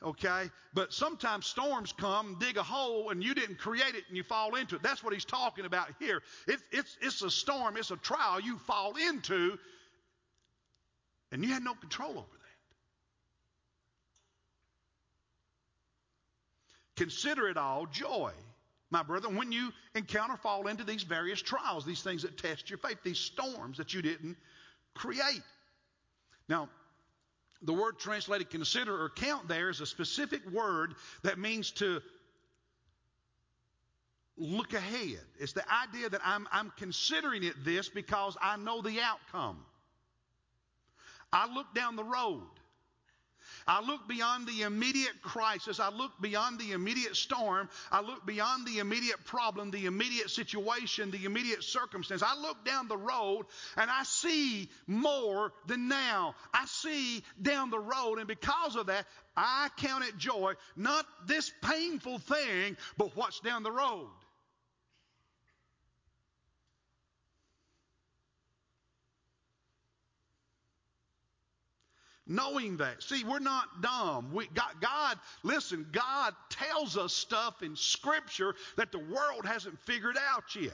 okay? 0.02 0.50
But 0.74 0.93
sometimes 0.93 1.46
storms 1.46 1.93
come, 1.93 2.38
dig 2.39 2.58
a 2.58 2.63
hole, 2.63 3.10
and 3.10 3.24
you 3.24 3.34
didn't 3.34 3.58
create 3.58 3.96
it 3.96 4.04
and 4.08 4.17
you 4.17 4.24
fall 4.24 4.56
into 4.56 4.76
it. 4.76 4.84
That's 4.84 5.04
what 5.04 5.13
he's 5.13 5.26
talking 5.26 5.65
about 5.65 5.89
here. 6.00 6.22
It, 6.48 6.60
it's, 6.72 6.98
it's 7.02 7.22
a 7.22 7.32
storm, 7.32 7.78
it's 7.78 7.91
a 7.91 7.98
trial 7.98 8.39
you 8.39 8.58
fall 8.58 8.96
into, 8.96 9.58
and 11.32 11.43
you 11.43 11.52
had 11.52 11.63
no 11.63 11.74
control 11.74 12.12
over 12.12 12.19
that. 12.19 12.28
Consider 16.96 17.48
it 17.50 17.58
all 17.58 17.86
joy, 17.86 18.32
my 18.93 19.02
brother, 19.02 19.28
when 19.28 19.52
you 19.52 19.72
encounter, 19.96 20.38
fall 20.38 20.67
into 20.67 20.84
these 20.84 21.02
various 21.02 21.41
trials, 21.41 21.84
these 21.84 22.04
things 22.04 22.22
that 22.22 22.38
test 22.38 22.69
your 22.69 22.78
faith, 22.78 23.00
these 23.04 23.17
storms 23.17 23.78
that 23.78 23.91
you 23.91 24.04
didn't 24.04 24.38
create. 24.93 25.41
Now, 26.48 26.69
the 27.63 27.73
word 27.73 27.97
translated 27.97 28.49
consider 28.49 29.02
or 29.02 29.10
count 29.10 29.47
there 29.47 29.69
is 29.69 29.82
a 29.82 29.86
specific 29.86 30.41
word 30.52 30.95
that 31.23 31.39
means 31.39 31.71
to 31.71 32.02
look 34.38 34.73
ahead. 34.73 35.21
It's 35.39 35.54
the 35.54 35.63
idea 35.71 36.10
that 36.10 36.21
I'm, 36.23 36.47
I'm 36.52 36.71
considering 36.78 37.43
it 37.43 37.54
this 37.63 37.89
because 37.89 38.36
I 38.41 38.58
know 38.58 38.82
the 38.82 38.99
outcome. 39.02 39.58
I 41.32 41.54
look 41.54 41.73
down 41.73 41.95
the 41.95 42.04
road. 42.04 42.47
I 43.67 43.82
look 43.82 44.08
beyond 44.08 44.47
the 44.47 44.63
immediate 44.63 45.21
crisis. 45.21 45.80
I 45.80 45.89
look 45.89 46.12
beyond 46.21 46.60
the 46.60 46.71
immediate 46.71 47.15
storm. 47.15 47.69
I 47.91 48.02
look 48.02 48.26
beyond 48.26 48.67
the 48.67 48.80
immediate 48.80 49.23
problem, 49.26 49.71
the 49.71 49.86
immediate 49.86 50.30
situation, 50.30 51.12
the 51.12 51.26
immediate 51.26 51.63
circumstance. 51.63 52.23
I 52.23 52.36
look 52.39 52.65
down 52.65 52.88
the 52.88 52.97
road 52.97 53.45
and 53.78 53.89
I 53.89 54.04
see 54.04 54.69
more 54.88 55.54
than 55.67 55.88
now. 55.88 56.36
I 56.54 56.65
see 56.65 57.23
down 57.41 57.69
the 57.69 57.80
road, 57.80 58.19
and 58.19 58.28
because 58.28 58.76
of 58.76 58.88
that, 58.88 59.06
I 59.36 59.69
count 59.78 60.04
it 60.04 60.17
joy, 60.17 60.54
not 60.76 61.06
this 61.26 61.52
painful 61.62 62.19
thing, 62.19 62.78
but 62.97 63.15
what's 63.15 63.39
down 63.39 63.63
the 63.63 63.71
road. 63.71 64.10
Knowing 72.25 72.77
that. 72.77 73.03
See, 73.03 73.23
we're 73.23 73.39
not 73.39 73.81
dumb. 73.81 74.31
We, 74.33 74.47
God, 74.53 74.73
God, 74.79 75.19
listen, 75.43 75.86
God 75.91 76.33
tells 76.49 76.97
us 76.97 77.13
stuff 77.13 77.62
in 77.62 77.75
Scripture 77.75 78.55
that 78.77 78.91
the 78.91 78.99
world 78.99 79.45
hasn't 79.45 79.79
figured 79.79 80.17
out 80.31 80.55
yet. 80.55 80.71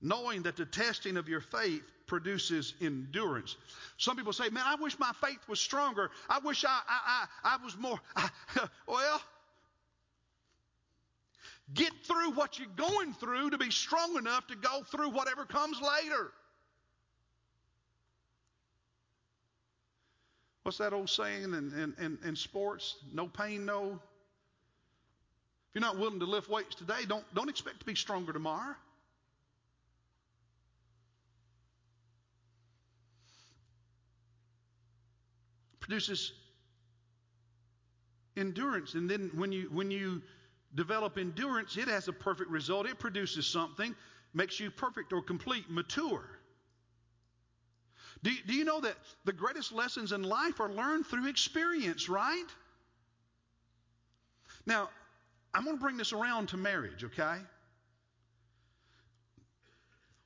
Knowing 0.00 0.42
that 0.42 0.56
the 0.56 0.66
testing 0.66 1.16
of 1.16 1.28
your 1.28 1.40
faith 1.40 1.82
produces 2.06 2.74
endurance. 2.80 3.56
Some 3.96 4.16
people 4.16 4.32
say, 4.32 4.48
man, 4.50 4.62
I 4.64 4.76
wish 4.76 4.98
my 4.98 5.10
faith 5.20 5.40
was 5.48 5.58
stronger. 5.58 6.10
I 6.28 6.38
wish 6.38 6.64
I, 6.64 6.80
I, 6.88 7.26
I, 7.44 7.54
I 7.54 7.64
was 7.64 7.76
more. 7.76 7.98
I, 8.16 8.28
well, 8.86 9.20
get 11.74 11.92
through 12.04 12.32
what 12.32 12.58
you're 12.58 12.68
going 12.76 13.12
through 13.14 13.50
to 13.50 13.58
be 13.58 13.70
strong 13.70 14.16
enough 14.16 14.46
to 14.46 14.56
go 14.56 14.82
through 14.84 15.10
whatever 15.10 15.44
comes 15.44 15.80
later. 15.80 16.30
What's 20.66 20.78
that 20.78 20.92
old 20.92 21.08
saying 21.08 21.44
in, 21.44 21.94
in, 22.00 22.18
in, 22.24 22.34
sports? 22.34 22.96
No 23.12 23.28
pain, 23.28 23.64
no. 23.64 23.92
If 23.92 25.74
you're 25.74 25.80
not 25.80 25.96
willing 25.96 26.18
to 26.18 26.26
lift 26.26 26.50
weights 26.50 26.74
today, 26.74 27.04
don't, 27.06 27.24
don't 27.36 27.48
expect 27.48 27.78
to 27.78 27.86
be 27.86 27.94
stronger 27.94 28.32
tomorrow. 28.32 28.74
Produces 35.78 36.32
endurance. 38.36 38.94
And 38.94 39.08
then 39.08 39.30
when 39.36 39.52
you, 39.52 39.68
when 39.70 39.92
you 39.92 40.20
develop 40.74 41.16
endurance, 41.16 41.76
it 41.76 41.86
has 41.86 42.08
a 42.08 42.12
perfect 42.12 42.50
result. 42.50 42.86
It 42.86 42.98
produces 42.98 43.46
something, 43.46 43.94
makes 44.34 44.58
you 44.58 44.72
perfect 44.72 45.12
or 45.12 45.22
complete, 45.22 45.70
mature. 45.70 46.28
Do, 48.26 48.32
do 48.44 48.54
you 48.54 48.64
know 48.64 48.80
that 48.80 48.96
the 49.24 49.32
greatest 49.32 49.70
lessons 49.70 50.10
in 50.10 50.24
life 50.24 50.58
are 50.58 50.68
learned 50.68 51.06
through 51.06 51.28
experience, 51.28 52.08
right? 52.08 52.46
Now, 54.66 54.88
I'm 55.54 55.62
going 55.62 55.76
to 55.76 55.80
bring 55.80 55.96
this 55.96 56.12
around 56.12 56.48
to 56.48 56.56
marriage, 56.56 57.04
okay? 57.04 57.36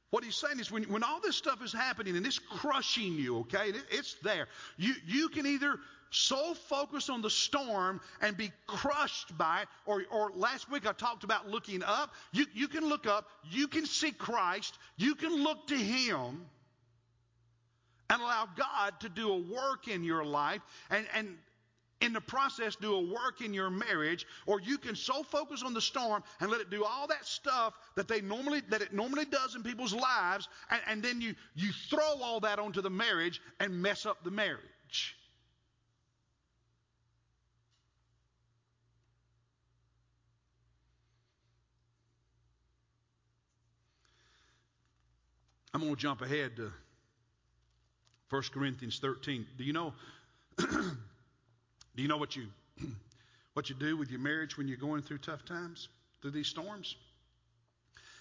What 0.09 0.25
he's 0.25 0.35
saying 0.35 0.61
is 0.61 0.71
when, 0.71 0.85
when 0.85 1.05
all 1.05 1.21
this 1.21 1.37
stuff 1.37 1.63
is 1.63 1.75
happening 1.75 2.17
and 2.17 2.25
it's 2.25 2.39
crushing 2.39 3.17
you, 3.17 3.41
okay, 3.41 3.69
it, 3.69 3.85
it's 3.91 4.15
there. 4.23 4.47
You, 4.79 4.95
you 5.07 5.29
can 5.29 5.45
either 5.45 5.77
so 6.09 6.55
focus 6.55 7.11
on 7.11 7.21
the 7.21 7.29
storm 7.29 8.01
and 8.23 8.35
be 8.35 8.51
crushed 8.67 9.37
by 9.37 9.61
it, 9.61 9.69
or, 9.85 10.05
or 10.11 10.33
last 10.35 10.71
week 10.71 10.87
I 10.87 10.93
talked 10.93 11.23
about 11.23 11.51
looking 11.51 11.83
up. 11.83 12.15
You, 12.33 12.47
you 12.55 12.67
can 12.67 12.89
look 12.89 13.07
up, 13.07 13.27
you 13.51 13.69
can 13.69 13.85
see 13.85 14.13
Christ, 14.13 14.79
you 14.97 15.17
can 15.17 15.45
look 15.45 15.67
to 15.67 15.77
Him 15.77 16.47
and 18.11 18.21
allow 18.21 18.49
God 18.57 18.99
to 19.01 19.09
do 19.09 19.33
a 19.33 19.39
work 19.39 19.89
in 19.89 20.05
your 20.05 20.25
life 20.25 20.61
and, 20.91 21.07
and 21.15 21.39
in 22.01 22.13
the 22.13 22.21
process 22.21 22.77
do 22.77 22.95
a 22.95 23.01
work 23.01 23.41
in 23.45 23.53
your 23.53 23.71
marriage, 23.71 24.27
or 24.47 24.61
you 24.61 24.79
can 24.79 24.97
so 24.97 25.23
focus 25.23 25.63
on 25.63 25.75
the 25.75 25.81
storm 25.81 26.23
and 26.41 26.51
let 26.51 26.61
it 26.61 26.71
do 26.71 26.83
all 26.85 27.07
that 27.07 27.27
stuff 27.27 27.75
that 27.95 28.09
they 28.09 28.21
normally 28.21 28.63
that 28.71 28.81
it 28.81 28.93
normally 28.93 29.27
does 29.27 29.55
in 29.55 29.63
people's 29.63 29.93
lives, 29.93 30.49
and, 30.71 30.81
and 30.89 31.03
then 31.03 31.21
you 31.21 31.35
you 31.55 31.71
throw 31.89 32.21
all 32.23 32.41
that 32.41 32.59
onto 32.59 32.81
the 32.81 32.91
marriage 32.91 33.41
and 33.61 33.83
mess 33.83 34.07
up 34.07 34.25
the 34.25 34.31
marriage. 34.31 35.17
I'm 45.73 45.83
going 45.83 45.95
to 45.95 46.01
jump 46.01 46.21
ahead 46.23 46.57
to 46.57 46.73
1 48.31 48.43
Corinthians 48.55 48.99
13. 49.01 49.47
Do 49.59 49.65
you 49.65 49.73
know 49.73 49.93
Do 50.59 52.03
you 52.03 52.09
know 52.09 52.17
what 52.17 52.37
you 52.37 52.47
what 53.55 53.69
you 53.69 53.75
do 53.75 53.97
with 53.97 54.11
your 54.11 54.21
marriage 54.21 54.57
when 54.57 54.69
you're 54.69 54.77
going 54.77 55.03
through 55.03 55.19
tough 55.19 55.45
times, 55.45 55.89
through 56.23 56.31
these 56.31 56.47
storms? 56.47 56.97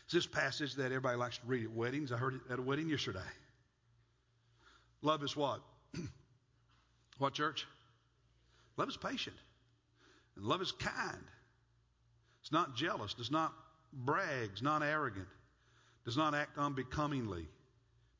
It's 0.05 0.13
this 0.13 0.25
passage 0.25 0.75
that 0.75 0.87
everybody 0.87 1.17
likes 1.17 1.37
to 1.37 1.45
read 1.45 1.65
at 1.65 1.71
weddings. 1.71 2.11
I 2.11 2.17
heard 2.17 2.33
it 2.33 2.41
at 2.51 2.59
a 2.59 2.61
wedding 2.61 2.89
yesterday. 2.89 3.19
Love 5.01 5.23
is 5.23 5.35
what? 5.37 5.61
what 7.19 7.33
church? 7.33 7.65
Love 8.75 8.89
is 8.89 8.97
patient. 8.97 9.35
And 10.35 10.45
love 10.45 10.61
is 10.61 10.71
kind. 10.71 11.23
It's 12.41 12.51
not 12.51 12.75
jealous, 12.75 13.13
does 13.13 13.29
not 13.29 13.53
brag, 13.93 14.49
not 14.61 14.81
arrogant, 14.81 15.27
does 16.05 16.17
not 16.17 16.33
act 16.33 16.57
unbecomingly 16.57 17.47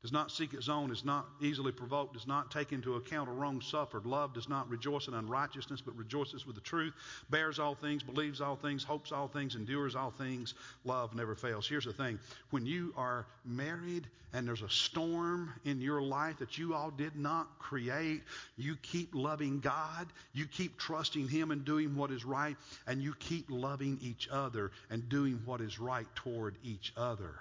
does 0.02 0.12
not 0.12 0.30
seek 0.30 0.54
its 0.54 0.68
own, 0.68 0.90
is 0.90 1.04
not 1.04 1.26
easily 1.40 1.72
provoked, 1.72 2.14
does 2.14 2.26
not 2.26 2.50
take 2.50 2.72
into 2.72 2.94
account 2.94 3.28
a 3.28 3.32
wrong 3.32 3.60
suffered. 3.60 4.06
Love 4.06 4.32
does 4.32 4.48
not 4.48 4.68
rejoice 4.70 5.08
in 5.08 5.14
unrighteousness, 5.14 5.82
but 5.82 5.96
rejoices 5.96 6.46
with 6.46 6.54
the 6.54 6.62
truth, 6.62 6.94
bears 7.28 7.58
all 7.58 7.74
things, 7.74 8.02
believes 8.02 8.40
all 8.40 8.56
things, 8.56 8.82
hopes 8.82 9.12
all 9.12 9.28
things, 9.28 9.56
endures 9.56 9.94
all 9.94 10.10
things. 10.10 10.54
Love 10.84 11.14
never 11.14 11.34
fails. 11.34 11.68
Here's 11.68 11.84
the 11.84 11.92
thing 11.92 12.18
when 12.50 12.64
you 12.64 12.94
are 12.96 13.26
married 13.44 14.06
and 14.32 14.46
there's 14.46 14.62
a 14.62 14.70
storm 14.70 15.52
in 15.64 15.80
your 15.80 16.00
life 16.00 16.38
that 16.38 16.56
you 16.56 16.72
all 16.72 16.90
did 16.90 17.16
not 17.16 17.58
create, 17.58 18.22
you 18.56 18.76
keep 18.76 19.14
loving 19.14 19.60
God, 19.60 20.06
you 20.32 20.46
keep 20.46 20.78
trusting 20.78 21.28
Him 21.28 21.50
and 21.50 21.64
doing 21.64 21.96
what 21.96 22.10
is 22.10 22.24
right, 22.24 22.56
and 22.86 23.02
you 23.02 23.12
keep 23.18 23.46
loving 23.50 23.98
each 24.00 24.28
other 24.30 24.70
and 24.88 25.08
doing 25.08 25.42
what 25.44 25.60
is 25.60 25.78
right 25.78 26.06
toward 26.14 26.56
each 26.62 26.92
other 26.96 27.34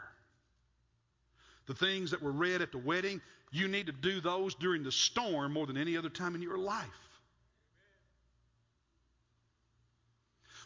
the 1.70 1.76
things 1.76 2.10
that 2.10 2.24
were 2.24 2.32
read 2.32 2.64
at 2.64 2.72
the 2.72 2.80
wedding, 2.80 3.22
you 3.52 3.68
need 3.68 3.86
to 3.86 3.92
do 3.92 4.20
those 4.22 4.56
during 4.56 4.82
the 4.82 4.92
storm 4.92 5.54
more 5.54 5.68
than 5.68 5.78
any 5.78 5.98
other 5.98 6.10
time 6.10 6.34
in 6.34 6.42
your 6.42 6.58
life. 6.58 6.88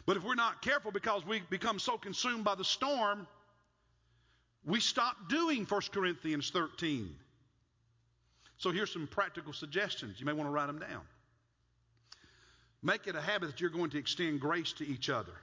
But 0.06 0.16
if 0.16 0.24
we're 0.24 0.34
not 0.34 0.62
careful 0.62 0.92
because 0.92 1.26
we 1.26 1.42
become 1.50 1.78
so 1.78 1.98
consumed 1.98 2.44
by 2.44 2.54
the 2.54 2.64
storm, 2.64 3.26
we 4.64 4.80
stop 4.80 5.28
doing 5.28 5.66
1 5.66 5.80
Corinthians 5.92 6.48
13. 6.48 7.14
So 8.56 8.70
here's 8.70 8.90
some 8.90 9.06
practical 9.06 9.52
suggestions. 9.52 10.18
You 10.18 10.24
may 10.24 10.32
want 10.32 10.48
to 10.48 10.52
write 10.52 10.68
them 10.68 10.78
down. 10.78 11.02
Make 12.82 13.08
it 13.08 13.14
a 13.14 13.20
habit 13.20 13.50
that 13.50 13.60
you're 13.60 13.68
going 13.68 13.90
to 13.90 13.98
extend 13.98 14.40
grace 14.40 14.72
to 14.74 14.88
each 14.88 15.10
other 15.10 15.34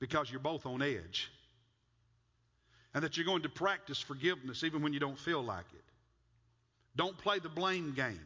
because 0.00 0.30
you're 0.30 0.40
both 0.40 0.64
on 0.64 0.80
edge 0.80 1.30
and 2.94 3.02
that 3.04 3.16
you're 3.16 3.26
going 3.26 3.42
to 3.42 3.48
practice 3.48 4.00
forgiveness 4.00 4.64
even 4.64 4.82
when 4.82 4.92
you 4.92 5.00
don't 5.00 5.18
feel 5.18 5.42
like 5.42 5.66
it. 5.72 5.84
Don't 6.96 7.16
play 7.16 7.38
the 7.38 7.48
blame 7.48 7.94
game. 7.94 8.20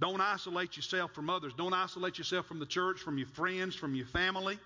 Don't 0.00 0.20
isolate 0.20 0.76
yourself 0.76 1.12
from 1.12 1.28
others. 1.28 1.52
Don't 1.56 1.74
isolate 1.74 2.18
yourself 2.18 2.46
from 2.46 2.58
the 2.58 2.66
church, 2.66 3.00
from 3.00 3.18
your 3.18 3.26
friends, 3.28 3.74
from 3.74 3.94
your 3.94 4.06
family. 4.06 4.58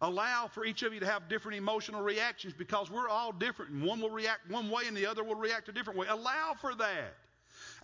Allow 0.00 0.48
for 0.48 0.64
each 0.64 0.82
of 0.82 0.92
you 0.92 1.00
to 1.00 1.06
have 1.06 1.28
different 1.28 1.58
emotional 1.58 2.02
reactions 2.02 2.54
because 2.54 2.90
we're 2.90 3.08
all 3.08 3.30
different. 3.30 3.84
One 3.84 4.00
will 4.00 4.10
react 4.10 4.50
one 4.50 4.68
way 4.68 4.84
and 4.88 4.96
the 4.96 5.06
other 5.06 5.22
will 5.22 5.36
react 5.36 5.68
a 5.68 5.72
different 5.72 5.98
way. 5.98 6.06
Allow 6.08 6.56
for 6.60 6.74
that. 6.74 7.14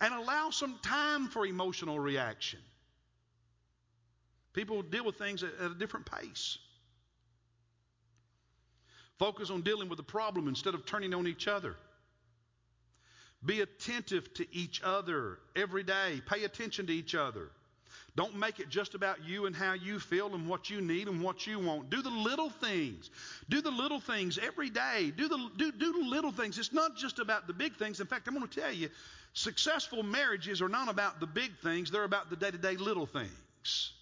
And 0.01 0.13
allow 0.13 0.49
some 0.49 0.77
time 0.81 1.27
for 1.27 1.45
emotional 1.45 1.99
reaction. 1.99 2.59
People 4.51 4.81
deal 4.81 5.05
with 5.05 5.15
things 5.15 5.43
at, 5.43 5.51
at 5.63 5.71
a 5.71 5.75
different 5.75 6.05
pace. 6.05 6.57
Focus 9.19 9.49
on 9.49 9.61
dealing 9.61 9.89
with 9.89 9.97
the 9.97 10.03
problem 10.03 10.47
instead 10.47 10.73
of 10.73 10.85
turning 10.85 11.13
on 11.13 11.27
each 11.27 11.47
other. 11.47 11.75
Be 13.45 13.61
attentive 13.61 14.33
to 14.35 14.45
each 14.55 14.81
other 14.83 15.39
every 15.55 15.83
day. 15.83 16.21
Pay 16.25 16.45
attention 16.45 16.87
to 16.87 16.93
each 16.93 17.15
other. 17.15 17.49
Don't 18.15 18.35
make 18.35 18.59
it 18.59 18.69
just 18.69 18.95
about 18.95 19.23
you 19.23 19.45
and 19.45 19.55
how 19.55 19.73
you 19.73 19.99
feel 19.99 20.33
and 20.33 20.47
what 20.47 20.69
you 20.69 20.81
need 20.81 21.07
and 21.07 21.21
what 21.21 21.45
you 21.45 21.59
want. 21.59 21.89
Do 21.89 22.01
the 22.01 22.09
little 22.09 22.49
things. 22.49 23.09
Do 23.49 23.61
the 23.61 23.71
little 23.71 23.99
things 23.99 24.37
every 24.37 24.69
day. 24.69 25.11
Do 25.15 25.27
the, 25.27 25.49
do, 25.57 25.71
do 25.71 25.93
the 25.93 26.09
little 26.09 26.31
things. 26.31 26.57
It's 26.57 26.73
not 26.73 26.97
just 26.97 27.19
about 27.19 27.47
the 27.47 27.53
big 27.53 27.75
things. 27.75 27.99
In 27.99 28.07
fact, 28.07 28.27
I'm 28.27 28.33
going 28.33 28.47
to 28.47 28.59
tell 28.59 28.73
you 28.73 28.89
successful 29.33 30.03
marriages 30.03 30.61
are 30.61 30.69
not 30.69 30.89
about 30.89 31.19
the 31.19 31.27
big 31.27 31.57
things, 31.59 31.91
they're 31.91 32.03
about 32.03 32.29
the 32.29 32.35
day 32.35 32.51
to 32.51 32.57
day 32.57 32.75
little 32.75 33.05
things. 33.05 33.93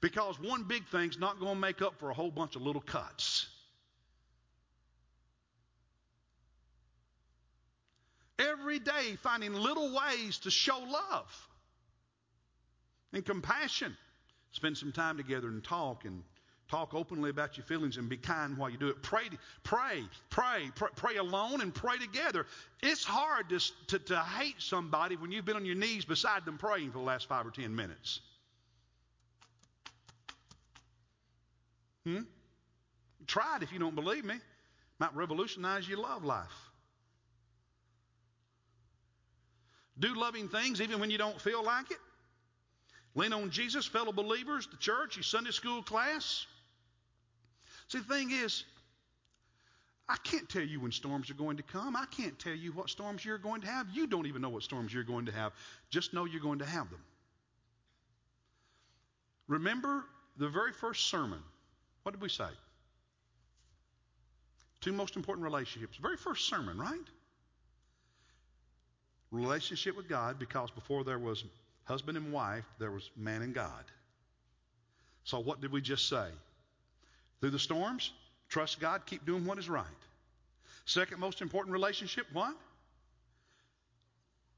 Because 0.00 0.40
one 0.40 0.64
big 0.64 0.86
thing's 0.88 1.18
not 1.18 1.38
going 1.38 1.54
to 1.54 1.60
make 1.60 1.80
up 1.82 1.98
for 1.98 2.10
a 2.10 2.14
whole 2.14 2.30
bunch 2.30 2.56
of 2.56 2.62
little 2.62 2.80
cuts. 2.80 3.46
Every 8.50 8.78
day 8.78 9.16
finding 9.22 9.54
little 9.54 9.94
ways 9.94 10.38
to 10.38 10.50
show 10.50 10.78
love 10.78 11.48
and 13.12 13.24
compassion. 13.24 13.96
Spend 14.52 14.76
some 14.76 14.92
time 14.92 15.16
together 15.16 15.48
and 15.48 15.64
talk 15.64 16.04
and 16.04 16.22
talk 16.68 16.94
openly 16.94 17.30
about 17.30 17.56
your 17.56 17.64
feelings 17.64 17.98
and 17.98 18.08
be 18.08 18.16
kind 18.16 18.56
while 18.56 18.70
you 18.70 18.78
do 18.78 18.88
it. 18.88 19.02
Pray, 19.02 19.28
pray, 19.62 20.02
pray, 20.30 20.70
pray, 20.74 20.88
pray 20.96 21.16
alone 21.16 21.60
and 21.60 21.74
pray 21.74 21.98
together. 21.98 22.46
It's 22.82 23.04
hard 23.04 23.50
to, 23.50 23.60
to, 23.88 23.98
to 23.98 24.18
hate 24.20 24.56
somebody 24.58 25.16
when 25.16 25.32
you've 25.32 25.44
been 25.44 25.56
on 25.56 25.66
your 25.66 25.74
knees 25.74 26.04
beside 26.04 26.44
them 26.44 26.58
praying 26.58 26.92
for 26.92 26.98
the 26.98 27.04
last 27.04 27.28
five 27.28 27.46
or 27.46 27.50
ten 27.50 27.74
minutes. 27.74 28.20
Hmm? 32.04 32.22
Try 33.26 33.56
it 33.56 33.62
if 33.62 33.72
you 33.72 33.78
don't 33.78 33.94
believe 33.94 34.24
me. 34.24 34.34
Might 34.98 35.14
revolutionize 35.14 35.88
your 35.88 35.98
love 35.98 36.24
life. 36.24 36.71
Do 39.98 40.14
loving 40.14 40.48
things 40.48 40.80
even 40.80 41.00
when 41.00 41.10
you 41.10 41.18
don't 41.18 41.40
feel 41.40 41.64
like 41.64 41.90
it. 41.90 41.98
Lean 43.14 43.32
on 43.32 43.50
Jesus, 43.50 43.86
fellow 43.86 44.12
believers, 44.12 44.66
the 44.70 44.78
church, 44.78 45.16
your 45.16 45.22
Sunday 45.22 45.50
school 45.50 45.82
class. 45.82 46.46
See, 47.88 47.98
the 47.98 48.04
thing 48.04 48.30
is, 48.30 48.64
I 50.08 50.16
can't 50.24 50.48
tell 50.48 50.62
you 50.62 50.80
when 50.80 50.92
storms 50.92 51.30
are 51.30 51.34
going 51.34 51.58
to 51.58 51.62
come. 51.62 51.94
I 51.94 52.06
can't 52.10 52.38
tell 52.38 52.54
you 52.54 52.72
what 52.72 52.90
storms 52.90 53.24
you're 53.24 53.38
going 53.38 53.60
to 53.62 53.66
have. 53.66 53.86
You 53.92 54.06
don't 54.06 54.26
even 54.26 54.42
know 54.42 54.48
what 54.48 54.62
storms 54.62 54.92
you're 54.92 55.04
going 55.04 55.26
to 55.26 55.32
have. 55.32 55.52
Just 55.90 56.14
know 56.14 56.24
you're 56.24 56.40
going 56.40 56.58
to 56.60 56.66
have 56.66 56.90
them. 56.90 57.00
Remember 59.46 60.04
the 60.38 60.48
very 60.48 60.72
first 60.72 61.08
sermon. 61.08 61.38
What 62.02 62.12
did 62.12 62.22
we 62.22 62.28
say? 62.28 62.48
Two 64.80 64.92
most 64.92 65.16
important 65.16 65.44
relationships. 65.44 65.96
Very 65.96 66.16
first 66.16 66.48
sermon, 66.48 66.78
right? 66.78 66.98
Relationship 69.32 69.96
with 69.96 70.08
God 70.08 70.38
because 70.38 70.70
before 70.70 71.02
there 71.02 71.18
was 71.18 71.44
husband 71.84 72.16
and 72.16 72.32
wife, 72.32 72.64
there 72.78 72.92
was 72.92 73.10
man 73.16 73.42
and 73.42 73.54
God. 73.54 73.84
So, 75.24 75.40
what 75.40 75.60
did 75.60 75.72
we 75.72 75.80
just 75.80 76.08
say? 76.08 76.28
Through 77.40 77.50
the 77.50 77.58
storms, 77.58 78.12
trust 78.48 78.78
God, 78.78 79.02
keep 79.06 79.26
doing 79.26 79.44
what 79.44 79.58
is 79.58 79.68
right. 79.68 79.86
Second 80.84 81.18
most 81.18 81.40
important 81.42 81.72
relationship, 81.72 82.26
what? 82.32 82.54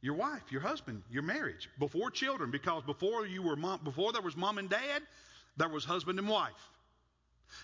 Your 0.00 0.14
wife, 0.14 0.42
your 0.50 0.60
husband, 0.60 1.02
your 1.10 1.22
marriage. 1.22 1.70
Before 1.78 2.10
children, 2.10 2.50
because 2.50 2.82
before 2.82 3.26
you 3.26 3.42
were 3.42 3.56
mom, 3.56 3.80
before 3.84 4.12
there 4.12 4.20
was 4.20 4.36
mom 4.36 4.58
and 4.58 4.68
dad, 4.68 5.02
there 5.56 5.68
was 5.68 5.84
husband 5.84 6.18
and 6.18 6.28
wife. 6.28 6.52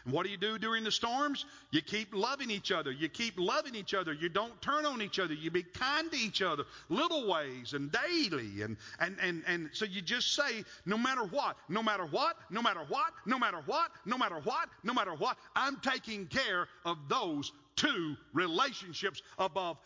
And 0.05 0.15
what 0.15 0.25
do 0.25 0.31
you 0.31 0.37
do 0.37 0.59
during 0.59 0.85
the 0.85 0.93
storms? 0.93 1.45
You 1.71 1.83
keep 1.83 2.15
loving 2.15 2.51
each 2.51 2.73
other. 2.73 2.91
You 2.91 3.09
keep 3.09 3.35
loving 3.39 3.75
each 3.75 3.95
other. 3.95 4.13
You 4.13 4.29
don't 4.29 4.61
turn 4.63 4.87
on 4.87 5.03
each 5.03 5.19
other. 5.19 5.35
You 5.35 5.51
be 5.51 5.63
kind 5.63 6.11
to 6.11 6.17
each 6.17 6.43
other, 6.43 6.65
little 6.89 7.29
ways 7.29 7.75
and 7.75 7.93
daily. 7.93 8.63
And, 8.63 8.77
and, 8.99 9.17
and, 9.21 9.43
and 9.47 9.71
so 9.73 9.85
you 9.85 10.01
just 10.01 10.35
say, 10.35 10.65
no 10.87 10.97
matter 10.97 11.25
what, 11.25 11.57
no 11.69 11.83
matter 11.83 12.05
what, 12.05 12.37
no 12.51 12.63
matter 12.63 12.85
what, 12.89 13.13
no 13.27 13.39
matter 13.39 13.63
what, 13.67 13.91
no 14.05 14.17
matter 14.17 14.41
what, 14.43 14.69
no 14.83 14.95
matter 14.95 15.15
what, 15.15 15.37
I'm 15.55 15.77
taking 15.81 16.27
care 16.27 16.69
of 16.85 16.97
those 17.09 17.53
two 17.77 18.17
relationships 18.33 19.23
above 19.39 19.79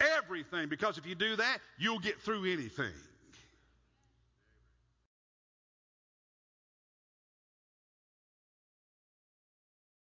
everything. 0.00 0.68
Because 0.68 0.98
if 0.98 1.06
you 1.06 1.14
do 1.14 1.36
that, 1.36 1.58
you'll 1.78 1.98
get 1.98 2.20
through 2.20 2.50
anything. 2.50 2.92